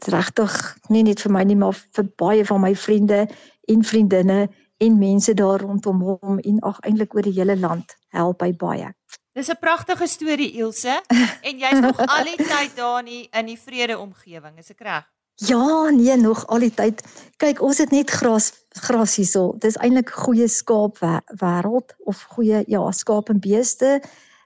regtig 0.05 0.53
nie 0.89 1.03
net 1.03 1.21
vir 1.21 1.31
my 1.31 1.43
nie, 1.43 1.55
maar 1.55 1.73
vir 1.73 2.05
baie 2.17 2.45
van 2.45 2.61
my 2.61 2.73
vriende 2.75 3.27
en 3.67 3.83
vriendinne 3.83 4.47
en 4.77 4.99
mense 4.99 5.33
daar 5.33 5.61
rondom 5.61 6.01
hom 6.01 6.39
en 6.39 6.59
ag 6.61 6.79
eintlik 6.85 7.15
oor 7.15 7.25
die 7.25 7.37
hele 7.37 7.57
land 7.57 7.95
help 8.13 8.41
hy 8.41 8.53
baie. 8.53 8.93
Dis 9.33 9.49
'n 9.49 9.59
pragtige 9.61 10.07
storie 10.07 10.51
Ilse 10.57 11.01
en 11.47 11.59
jy's 11.59 11.79
nog 11.79 11.97
al 11.97 12.23
die 12.23 12.37
tyd 12.37 12.75
daar 12.75 13.05
in 13.05 13.27
in 13.31 13.45
die 13.45 13.59
vrede 13.59 13.97
omgewing, 13.97 14.57
is 14.57 14.69
ek 14.69 14.81
reg? 14.81 15.05
Ja, 15.39 15.89
nee, 15.89 16.17
nog 16.17 16.47
al 16.47 16.60
die 16.65 16.73
tyd. 16.73 17.04
Kyk, 17.38 17.60
ons 17.62 17.78
het 17.78 17.91
net 17.93 18.10
gras 18.10 18.50
gras 18.82 19.15
hierso. 19.19 19.52
Dis 19.62 19.78
eintlik 19.78 20.10
goeie 20.10 20.47
skaap 20.50 20.97
wêreld 21.41 21.93
of 22.10 22.23
goeie 22.34 22.63
ja, 22.65 22.82
skaap 22.91 23.30
en 23.30 23.41
beeste. 23.41 24.00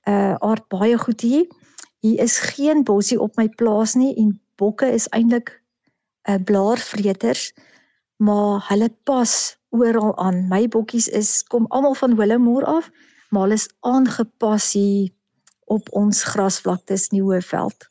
Uh 0.03 0.35
aard 0.43 0.67
baie 0.67 0.97
goed 0.99 1.23
hier. 1.23 1.45
Hier 2.03 2.19
is 2.19 2.39
geen 2.39 2.83
bossie 2.83 3.19
op 3.19 3.39
my 3.39 3.47
plaas 3.55 3.95
nie 3.95 4.11
en 4.19 4.33
bokke 4.59 4.89
is 4.91 5.07
eintlik 5.15 5.53
'n 6.27 6.31
uh, 6.31 6.43
blaarvreters, 6.43 7.53
maar 8.17 8.65
hulle 8.67 8.89
pas 9.03 9.57
oral 9.69 10.17
aan. 10.17 10.47
My 10.47 10.67
bokkies 10.67 11.07
is 11.07 11.43
kom 11.43 11.65
almal 11.69 11.95
van 11.95 12.15
Willemore 12.15 12.65
af, 12.65 12.91
maar 13.29 13.41
hulle 13.47 13.59
is 13.63 13.69
aangepas 13.79 14.73
hier 14.73 15.09
op 15.65 15.87
ons 15.91 16.23
grasvlaktes 16.23 17.07
in 17.07 17.17
die 17.17 17.23
Hoëveld. 17.23 17.90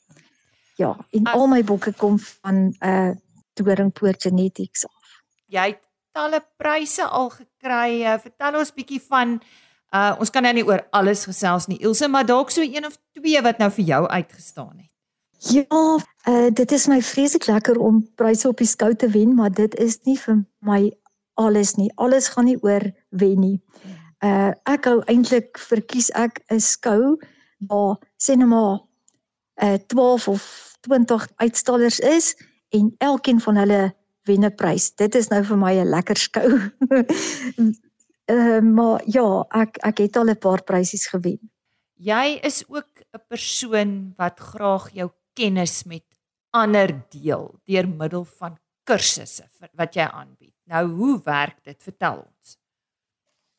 Ja, 0.80 0.96
en 1.10 1.26
As, 1.28 1.36
al 1.36 1.48
my 1.52 1.60
bokke 1.64 1.92
kom 1.92 2.16
van 2.18 2.70
uh, 2.80 3.12
Doringpoort 3.60 4.22
Genetics 4.22 4.86
af. 4.88 5.16
Jy 5.52 5.66
het 5.74 5.82
talle 6.16 6.40
pryse 6.56 7.04
al 7.04 7.28
gekry. 7.34 8.00
Uh, 8.00 8.16
vertel 8.22 8.56
ons 8.62 8.72
bietjie 8.76 9.00
van 9.08 9.40
uh 9.90 10.14
ons 10.22 10.30
kan 10.30 10.46
nou 10.46 10.52
nie 10.54 10.64
oor 10.64 10.84
alles 10.96 11.26
gesels 11.26 11.66
nie. 11.66 11.80
Ilse, 11.82 12.08
maar 12.08 12.26
dalk 12.26 12.52
so 12.54 12.62
een 12.62 12.86
of 12.86 12.96
twee 13.18 13.42
wat 13.42 13.58
nou 13.58 13.68
vir 13.74 13.84
jou 13.84 14.00
uitgestaan 14.06 14.76
het. 14.78 14.88
Ja, 15.50 15.82
uh, 16.28 16.48
dit 16.54 16.72
is 16.72 16.86
my 16.88 17.00
vreeslik 17.02 17.48
lekker 17.50 17.78
om 17.80 18.00
pryse 18.14 18.48
op 18.48 18.60
die 18.60 18.68
skou 18.68 18.94
te 18.94 19.08
wen, 19.10 19.34
maar 19.34 19.50
dit 19.50 19.74
is 19.82 19.98
nie 20.08 20.16
vir 20.20 20.44
my 20.64 20.80
alles 21.40 21.74
nie. 21.76 21.90
Alles 21.96 22.28
gaan 22.28 22.48
nie 22.48 22.58
oor 22.62 22.86
wen 23.10 23.40
nie. 23.40 23.58
Uh 24.24 24.52
ek 24.68 24.88
hou 24.88 25.00
eintlik 25.12 25.58
verkies 25.58 26.10
ek 26.14 26.40
'n 26.48 26.60
skou 26.60 27.16
waar 27.68 27.98
sê 28.16 28.36
net 28.36 28.48
maar 28.48 28.80
uh 29.60 29.76
12 29.92 30.28
of 30.28 30.69
20 30.80 31.28
uitstallers 31.36 31.98
is 31.98 32.36
en 32.68 32.94
elkeen 32.98 33.40
van 33.40 33.56
hulle 33.56 33.94
wen 34.28 34.44
'n 34.44 34.54
prys. 34.54 34.94
Dit 34.94 35.14
is 35.14 35.28
nou 35.28 35.42
vir 35.44 35.58
my 35.58 35.74
'n 35.74 35.88
lekker 35.88 36.16
skou. 36.16 36.50
uh 38.26 38.60
maar 38.76 39.02
ja, 39.06 39.44
ek 39.50 39.78
ek 39.82 39.98
het 39.98 40.16
al 40.16 40.30
'n 40.30 40.38
paar 40.38 40.62
prysies 40.62 41.06
gewen. 41.06 41.50
Jy 41.94 42.40
is 42.42 42.64
ook 42.68 43.04
'n 43.12 43.22
persoon 43.28 44.14
wat 44.16 44.40
graag 44.40 44.90
jou 44.92 45.10
kennis 45.34 45.84
met 45.84 46.04
ander 46.50 47.02
deel 47.10 47.60
deur 47.64 47.88
middel 47.88 48.24
van 48.24 48.58
kursusse 48.84 49.44
wat 49.74 49.94
jy 49.94 50.06
aanbied. 50.06 50.54
Nou 50.64 50.86
hoe 50.88 51.20
werk 51.24 51.64
dit? 51.64 51.82
Vertel 51.82 52.16
ons. 52.26 52.56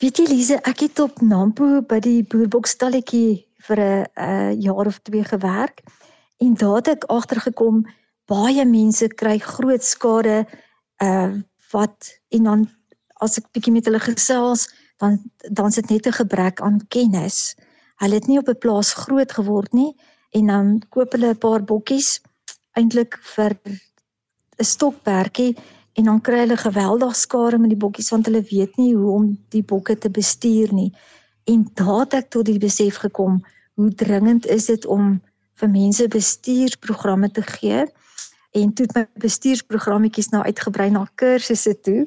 Weet 0.02 0.18
jy 0.18 0.26
Lise, 0.28 0.58
ek 0.66 0.80
het 0.80 1.00
op 1.00 1.22
Nampo 1.22 1.82
by 1.82 2.00
die 2.00 2.24
boerbokstalletjie 2.24 3.46
vir 3.68 3.80
'n 3.80 4.62
jaar 4.62 4.88
of 4.88 5.00
twee 5.00 5.24
gewerk 5.24 5.84
en 6.42 6.54
daar 6.58 6.76
het 6.82 6.88
ek 6.88 7.10
agtergekom 7.14 7.84
baie 8.32 8.66
mense 8.66 9.08
kry 9.22 9.38
groot 9.40 9.84
skade 9.86 10.44
uh 11.06 11.32
wat 11.72 12.10
en 12.36 12.44
dan 12.44 12.64
as 13.24 13.38
ek 13.40 13.46
bietjie 13.56 13.72
met 13.72 13.86
hulle 13.88 14.02
gesels 14.04 14.66
dan 15.00 15.20
dan 15.58 15.72
sit 15.72 15.90
net 15.90 16.08
'n 16.08 16.20
gebrek 16.22 16.62
aan 16.62 16.82
kennis. 16.88 17.56
Hulle 18.02 18.20
het 18.20 18.28
nie 18.28 18.40
op 18.40 18.50
'n 18.50 18.58
plaas 18.64 18.94
groot 18.94 19.32
geword 19.32 19.74
nie 19.74 19.96
en 20.32 20.48
dan 20.48 20.82
koop 20.90 21.12
hulle 21.12 21.32
'n 21.34 21.44
paar 21.46 21.64
bokkies 21.64 22.20
eintlik 22.76 23.18
vir 23.36 23.52
'n 24.60 24.64
stokperdjie 24.74 25.56
en 25.94 26.04
dan 26.04 26.22
kry 26.22 26.40
hulle 26.44 26.58
geweldig 26.58 27.16
skare 27.16 27.58
met 27.58 27.70
die 27.70 27.84
bokkies 27.84 28.10
want 28.10 28.26
hulle 28.26 28.44
weet 28.52 28.78
nie 28.78 28.96
hoe 28.96 29.12
om 29.12 29.38
die 29.50 29.64
bokke 29.64 29.98
te 29.98 30.10
bestuur 30.10 30.74
nie. 30.74 30.92
En 31.44 31.70
daad 31.74 32.14
ek 32.14 32.30
tot 32.30 32.46
die 32.46 32.60
besef 32.60 32.96
gekom 32.96 33.42
hoe 33.74 33.94
dringend 33.94 34.46
is 34.46 34.66
dit 34.66 34.86
om 34.86 35.22
vir 35.62 35.70
mense 35.70 36.08
bestuursprogramme 36.08 37.32
te 37.32 37.44
gee 37.46 37.86
en 38.52 38.74
toe 38.74 38.86
het 38.86 38.96
my 38.98 39.06
bestuursprogrammetjies 39.24 40.32
nou 40.34 40.44
uitgebrei 40.44 40.90
na 40.92 41.06
kursusse 41.16 41.78
toe. 41.86 42.06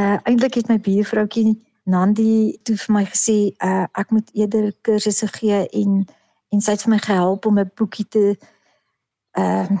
Uh 0.00 0.18
eintlik 0.28 0.60
het 0.60 0.70
my 0.70 0.78
buurvroutjie 0.78 1.58
Nandi 1.90 2.58
toe 2.62 2.76
vir 2.76 2.94
my 2.94 3.04
gesê 3.08 3.38
uh 3.66 3.86
ek 3.98 4.14
moet 4.14 4.30
eerder 4.38 4.72
kursusse 4.86 5.26
gee 5.38 5.64
en 5.82 6.04
en 6.50 6.60
sy 6.62 6.74
het 6.74 6.84
vir 6.86 6.94
my 6.94 7.00
gehelp 7.06 7.46
om 7.46 7.58
'n 7.58 7.72
boekie 7.74 8.08
te 8.08 8.24
ehm 9.38 9.74
uh, 9.74 9.80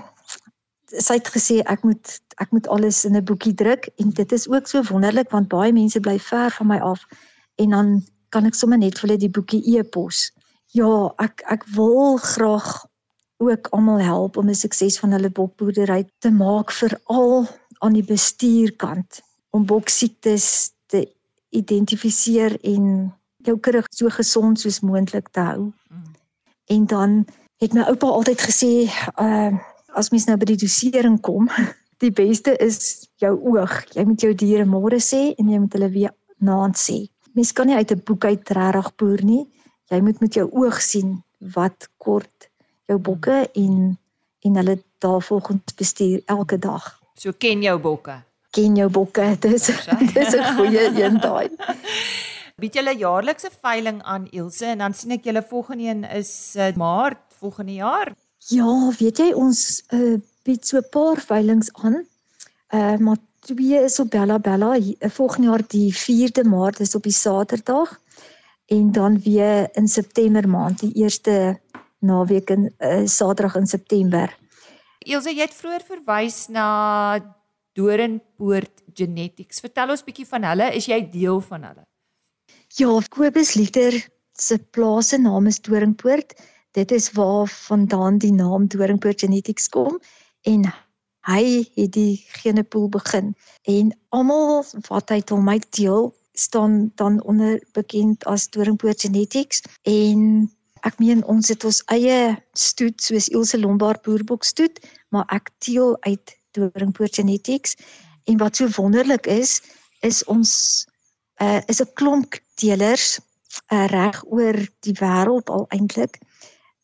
sy 0.90 1.14
het 1.20 1.28
gesê 1.30 1.60
ek 1.70 1.84
moet 1.86 2.18
ek 2.42 2.50
moet 2.50 2.66
alles 2.68 3.04
in 3.04 3.16
'n 3.16 3.24
boekie 3.24 3.54
druk 3.54 3.90
en 3.96 4.10
dit 4.10 4.32
is 4.32 4.48
ook 4.48 4.66
so 4.66 4.82
wonderlik 4.82 5.30
want 5.30 5.48
baie 5.48 5.72
mense 5.72 6.00
bly 6.00 6.18
ver 6.18 6.50
van 6.50 6.66
my 6.66 6.78
af 6.78 7.06
en 7.54 7.70
dan 7.70 8.02
kan 8.28 8.46
ek 8.46 8.54
sommer 8.54 8.78
net 8.78 8.98
vir 8.98 9.08
hulle 9.08 9.18
die 9.18 9.30
boekie 9.30 9.78
e-pos. 9.78 10.30
Ja, 10.72 11.14
ek 11.18 11.42
ek 11.50 11.64
wil 11.74 12.16
graag 12.16 12.89
ook 13.40 13.70
almal 13.72 14.00
help 14.00 14.36
om 14.36 14.48
'n 14.48 14.54
sukses 14.54 14.98
van 14.98 15.12
hulle 15.12 15.30
bokboerdery 15.30 16.04
te 16.18 16.30
maak 16.30 16.72
veral 16.72 17.46
aan 17.78 17.92
die 17.92 18.04
bestuurkant 18.04 19.20
om 19.50 19.66
boksiektes 19.66 20.70
te 20.86 21.08
identifiseer 21.48 22.60
en 22.60 23.14
jou 23.36 23.58
kudde 23.58 23.82
so 23.90 24.08
gesond 24.08 24.60
soos 24.60 24.80
moontlik 24.80 25.28
te 25.28 25.40
hou. 25.40 25.72
Mm. 25.88 26.12
En 26.66 26.86
dan 26.86 27.26
het 27.56 27.72
my 27.72 27.80
oupa 27.80 28.06
altyd 28.06 28.40
gesê, 28.40 28.72
uh 29.16 29.58
as 29.90 30.10
mens 30.10 30.24
nou 30.24 30.36
by 30.38 30.46
die 30.46 30.60
dosering 30.60 31.20
kom, 31.20 31.48
die 32.04 32.12
beste 32.14 32.56
is 32.62 33.08
jou 33.18 33.32
oog. 33.42 33.72
Jy 33.96 34.04
moet 34.04 34.20
jou 34.20 34.34
diere 34.34 34.64
môre 34.64 35.00
sê 35.02 35.34
en 35.38 35.48
jy 35.48 35.58
moet 35.58 35.72
hulle 35.72 35.90
weer 35.90 36.12
naand 36.38 36.78
sê. 36.78 37.08
Mens 37.34 37.52
kan 37.52 37.66
nie 37.66 37.74
uit 37.74 37.90
'n 37.90 38.02
boek 38.04 38.24
uit 38.24 38.50
regtig 38.50 38.94
boer 38.96 39.24
nie. 39.24 39.48
Jy 39.90 40.00
moet 40.00 40.20
met 40.20 40.34
jou 40.34 40.46
oog 40.52 40.80
sien 40.82 41.24
wat 41.40 41.88
kort 41.96 42.49
jou 42.90 42.98
bokke 42.98 43.44
en 43.54 43.98
en 44.40 44.56
hulle 44.56 44.78
daarvolgens 45.04 45.74
bestuur 45.76 46.22
elke 46.32 46.56
dag. 46.58 46.86
So 47.14 47.32
ken 47.36 47.62
jou 47.62 47.76
bokke. 47.80 48.22
Ken 48.56 48.76
jou 48.76 48.88
bokke. 48.90 49.36
Dis 49.44 49.68
dis 50.14 50.34
'n 50.34 50.56
goeie 50.56 50.86
een 50.96 51.20
daai. 51.20 51.48
bied 52.60 52.74
julle 52.76 52.94
jaarlikse 52.96 53.50
veiling 53.60 54.02
aan 54.02 54.26
Ilse 54.36 54.66
en 54.72 54.82
dan 54.84 54.94
sien 54.94 55.16
ek 55.16 55.24
julle 55.24 55.42
volgende 55.48 55.84
een 55.88 56.04
is 56.04 56.32
uh, 56.56 56.72
Maart 56.76 57.20
volgende 57.40 57.72
jaar. 57.72 58.12
Ja, 58.52 58.72
weet 58.98 59.18
jy 59.18 59.30
ons 59.32 59.82
uh, 59.96 60.18
bied 60.44 60.66
so 60.66 60.80
'n 60.80 60.88
paar 60.92 61.20
veilings 61.20 61.72
aan. 61.72 62.04
Uh 62.74 62.96
maar 62.96 63.16
twee 63.40 63.80
is 63.84 64.00
op 64.00 64.10
Bella 64.10 64.38
Bella 64.38 64.76
volgende 65.00 65.48
jaar 65.48 65.64
die 65.66 65.92
4de 65.94 66.44
Maart 66.44 66.80
is 66.80 66.94
op 66.94 67.02
die 67.02 67.12
Saterdag 67.12 68.00
en 68.66 68.92
dan 68.92 69.20
weer 69.20 69.68
in 69.72 69.88
September 69.88 70.48
maand 70.48 70.78
die 70.78 70.92
eerste 70.92 71.58
naweek 72.00 72.50
in 72.50 72.68
uh, 72.78 73.06
Saterdag 73.06 73.56
in 73.60 73.66
September. 73.66 74.32
Ilse, 75.06 75.32
jy 75.32 75.46
het 75.46 75.56
vroeër 75.56 75.84
verwys 75.86 76.46
na 76.52 76.66
Dorenpoort 77.78 78.82
Genetics. 78.94 79.62
Vertel 79.64 79.94
ons 79.94 80.04
bietjie 80.04 80.26
van 80.28 80.44
hulle. 80.50 80.70
Is 80.76 80.88
jy 80.90 81.00
deel 81.12 81.40
van 81.46 81.64
hulle? 81.68 81.86
Ja, 82.78 82.92
Kobus 83.10 83.54
Liter 83.58 83.96
se 84.40 84.58
plaas 84.58 85.12
se 85.12 85.18
naam 85.18 85.46
is 85.46 85.60
Doringpoort. 85.60 86.34
Dit 86.76 86.92
is 86.92 87.10
waar 87.12 87.48
vandaan 87.48 88.18
die 88.18 88.32
naam 88.32 88.68
Doringpoort 88.68 89.20
Genetics 89.20 89.68
kom 89.68 89.98
en 90.48 90.68
hy 91.28 91.44
het 91.76 91.92
die 91.92 92.22
genepool 92.40 92.88
begin 92.88 93.34
en 93.68 93.90
almal 94.08 94.62
wat 94.88 95.10
hy 95.12 95.20
hom 95.28 95.44
my 95.44 95.58
deel 95.76 96.08
staan 96.38 96.92
dan 96.96 97.18
onder 97.28 97.58
bekend 97.76 98.24
as 98.24 98.48
Doringpoort 98.48 99.02
Genetics 99.02 99.62
en 99.82 100.48
ek 100.82 100.98
meen 100.98 101.24
ons 101.24 101.48
het 101.48 101.64
ons 101.64 101.82
eie 101.92 102.36
stoet 102.54 103.02
soos 103.02 103.28
Ilse 103.28 103.58
Lombard 103.58 104.02
boerbok 104.02 104.44
stoet 104.44 104.80
maar 105.10 105.26
ek 105.34 105.50
teel 105.58 105.96
uit 106.00 106.36
Doringpoort 106.52 107.14
Genetics. 107.14 107.76
En 108.24 108.36
wat 108.36 108.56
so 108.56 108.68
wonderlik 108.76 109.26
is, 109.26 109.60
is 110.00 110.24
ons 110.24 110.52
uh 111.40 111.60
is 111.66 111.80
'n 111.82 111.92
klomp 111.94 112.38
teelers 112.54 113.18
uh, 113.72 113.86
reg 113.86 114.22
oor 114.26 114.56
die 114.80 114.96
wêreld 115.00 115.50
al 115.50 115.66
eintlik. 115.68 116.18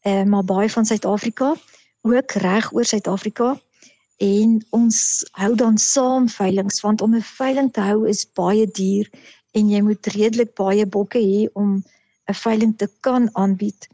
Uh 0.02 0.22
maar 0.22 0.44
baie 0.44 0.70
van 0.70 0.84
Suid-Afrika, 0.84 1.54
ook 2.02 2.32
reg 2.32 2.72
oor 2.72 2.84
Suid-Afrika. 2.84 3.60
En 4.16 4.66
ons 4.70 5.24
hou 5.32 5.54
dan 5.54 5.78
saam 5.78 6.28
veilinge 6.28 6.80
want 6.82 7.00
om 7.00 7.14
'n 7.14 7.22
veiling 7.22 7.72
te 7.72 7.80
hou 7.80 8.08
is 8.08 8.26
baie 8.32 8.66
duur 8.66 9.10
en 9.52 9.70
jy 9.70 9.80
moet 9.80 10.06
redelik 10.06 10.54
baie 10.54 10.86
bokke 10.86 11.18
hê 11.18 11.48
om 11.52 11.84
'n 12.30 12.34
veiling 12.34 12.76
te 12.76 12.88
kan 13.00 13.28
aanbied. 13.32 13.88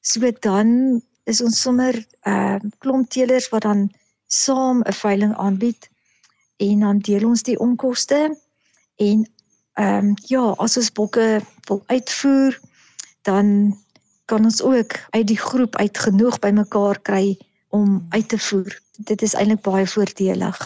So 0.00 0.30
dan 0.40 1.02
is 1.24 1.40
ons 1.40 1.60
sommer 1.60 1.94
'n 1.94 2.30
uh, 2.30 2.58
klomp 2.78 3.10
teelers 3.10 3.48
wat 3.48 3.62
dan 3.62 3.90
saam 4.26 4.82
'n 4.82 4.92
veiling 4.92 5.34
aanbied 5.36 5.90
en 6.56 6.80
dan 6.80 6.98
deel 6.98 7.28
ons 7.28 7.42
die 7.42 7.58
onkoste 7.58 8.36
en 8.96 9.26
ehm 9.72 10.06
um, 10.06 10.14
ja, 10.26 10.44
as 10.58 10.76
ons 10.76 10.92
bokke 10.92 11.40
wil 11.68 11.82
uitvoer, 11.86 12.60
dan 13.22 13.76
kan 14.24 14.44
ons 14.44 14.62
ook 14.62 14.92
uit 15.10 15.26
die 15.26 15.38
groep 15.38 15.76
uit 15.76 15.98
genoeg 15.98 16.38
bymekaar 16.38 16.98
kry 17.00 17.38
om 17.68 18.06
uit 18.08 18.28
te 18.28 18.38
voer. 18.38 18.80
Dit 18.96 19.22
is 19.22 19.34
eintlik 19.34 19.62
baie 19.62 19.86
voordelig. 19.86 20.58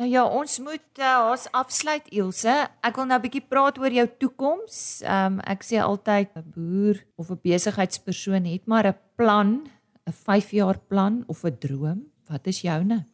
Nou 0.00 0.08
ja, 0.08 0.22
ons 0.24 0.54
moet 0.64 1.00
uh, 1.04 1.28
ons 1.28 1.42
afsluit 1.60 2.06
Ilse. 2.16 2.52
Ek 2.80 2.96
wil 2.96 3.04
nou 3.04 3.18
'n 3.18 3.24
bietjie 3.26 3.42
praat 3.44 3.76
oor 3.76 3.92
jou 3.92 4.06
toekoms. 4.22 4.76
Ehm 5.04 5.34
um, 5.36 5.40
ek 5.44 5.60
sê 5.60 5.76
altyd 5.76 6.30
'n 6.40 6.46
boer 6.54 6.96
of 7.20 7.28
'n 7.28 7.40
besigheidspersoon 7.44 8.48
het 8.48 8.64
maar 8.64 8.88
'n 8.88 8.96
plan, 9.20 9.68
'n 10.08 10.16
5 10.24 10.56
jaar 10.56 10.78
plan 10.88 11.24
of 11.26 11.44
'n 11.44 11.58
droom. 11.58 12.00
Wat 12.32 12.46
is 12.46 12.60
joune? 12.64 13.04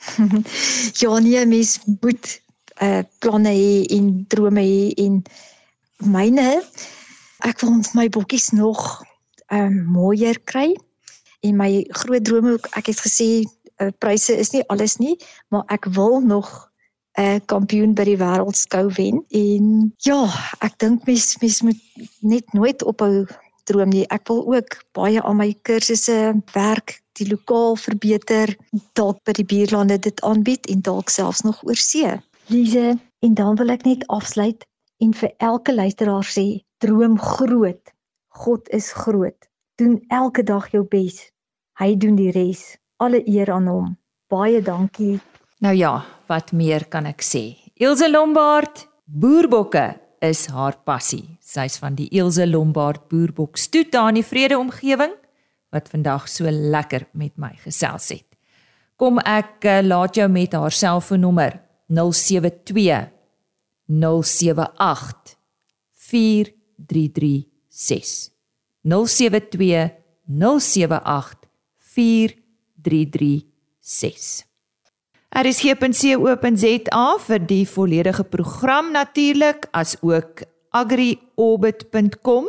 ja, 1.00 1.18
nee, 1.18 1.46
mens 1.46 1.84
moet 2.00 2.40
uh 2.80 3.02
planne 3.20 3.52
hê 3.52 3.84
en 3.96 4.24
drome 4.28 4.64
hê 4.64 4.92
en 5.04 5.22
myne 6.00 6.62
ek 7.44 7.60
wil 7.60 7.84
my 7.94 8.08
bokkies 8.08 8.50
nog 8.56 9.04
ehm 9.52 9.66
um, 9.66 9.84
mooier 9.92 10.40
kry 10.44 10.72
en 11.44 11.56
my 11.56 11.84
groot 11.90 12.24
drome 12.24 12.56
ek 12.72 12.86
het 12.86 13.00
gesê 13.04 13.44
uh, 13.82 13.90
pryse 13.98 14.36
is 14.36 14.52
nie 14.54 14.62
alles 14.72 14.98
nie, 14.98 15.16
maar 15.48 15.64
ek 15.72 15.88
wil 15.96 16.20
nog 16.20 16.70
'n 17.18 17.22
uh, 17.22 17.40
kampioen 17.46 17.94
by 17.94 18.04
die 18.04 18.18
wêreldskou 18.18 18.88
wen 18.98 19.22
en 19.30 19.92
ja, 20.02 20.26
ek 20.66 20.78
dink 20.82 21.06
mens 21.06 21.36
mens 21.40 21.62
moet 21.62 21.82
net 22.20 22.52
nooit 22.52 22.82
ophou 22.82 23.26
droom 23.64 23.88
nie. 23.88 24.04
Ek 24.10 24.28
wil 24.28 24.42
ook 24.54 24.76
baie 24.92 25.22
aan 25.22 25.38
my 25.40 25.54
kursusse 25.62 26.34
werk, 26.52 27.00
die 27.18 27.28
lokaal 27.30 27.76
verbeter, 27.80 28.56
dalk 28.98 29.22
by 29.24 29.32
die 29.38 29.46
buurlande 29.46 29.98
dit 29.98 30.20
aanbied 30.22 30.66
en 30.66 30.82
dalk 30.82 31.08
selfs 31.08 31.44
nog 31.46 31.62
oor 31.64 31.78
see. 31.78 32.10
Lise, 32.52 32.98
en 33.24 33.34
dan 33.34 33.56
wil 33.56 33.72
ek 33.72 33.86
net 33.88 34.06
afsluit 34.12 34.66
en 35.00 35.14
vir 35.14 35.32
elke 35.38 35.74
luisteraar 35.74 36.26
sê, 36.28 36.64
droom 36.84 37.16
groot. 37.18 37.94
God 38.44 38.68
is 38.68 38.92
groot. 38.92 39.48
Doen 39.80 40.00
elke 40.08 40.42
dag 40.42 40.68
jou 40.74 40.84
bes. 40.84 41.22
Hy 41.78 41.94
doen 41.98 42.18
die 42.18 42.30
res 42.34 42.74
alle 43.04 43.20
eer 43.28 43.52
aan 43.52 43.68
hom. 43.68 43.92
Baie 44.32 44.62
dankie. 44.64 45.18
Nou 45.64 45.74
ja, 45.76 45.98
wat 46.28 46.52
meer 46.56 46.86
kan 46.90 47.06
ek 47.06 47.22
sê? 47.24 47.54
Ilse 47.80 48.08
Lombard, 48.10 48.86
boerbokke 49.04 49.94
is 50.24 50.46
haar 50.52 50.76
passie. 50.86 51.36
Sy's 51.44 51.76
van 51.80 51.96
die 51.98 52.08
Ilse 52.16 52.46
Lombard 52.48 53.08
boerbok 53.10 53.58
stoet 53.60 53.92
daar 53.92 54.08
in 54.12 54.20
die 54.20 54.26
vrede 54.26 54.58
omgewing 54.58 55.12
wat 55.74 55.90
vandag 55.90 56.28
so 56.30 56.50
lekker 56.50 57.08
met 57.18 57.34
my 57.36 57.52
gesels 57.64 58.08
het. 58.14 58.26
Kom 58.96 59.18
ek 59.18 59.66
uh, 59.66 59.80
laat 59.82 60.16
jou 60.16 60.28
met 60.30 60.54
haar 60.54 60.72
selfoonnommer 60.72 61.58
072 61.90 63.10
078 63.90 65.34
4336 66.08 68.30
072 68.84 69.90
078 70.30 71.50
4336 71.94 72.43
336. 72.84 74.44
RSG.co.za 75.34 77.06
vir 77.26 77.46
die 77.46 77.66
volledige 77.66 78.24
program 78.24 78.92
natuurlik 78.94 79.66
as 79.72 79.96
ook 80.00 80.42
agriorbit.com. 80.70 82.44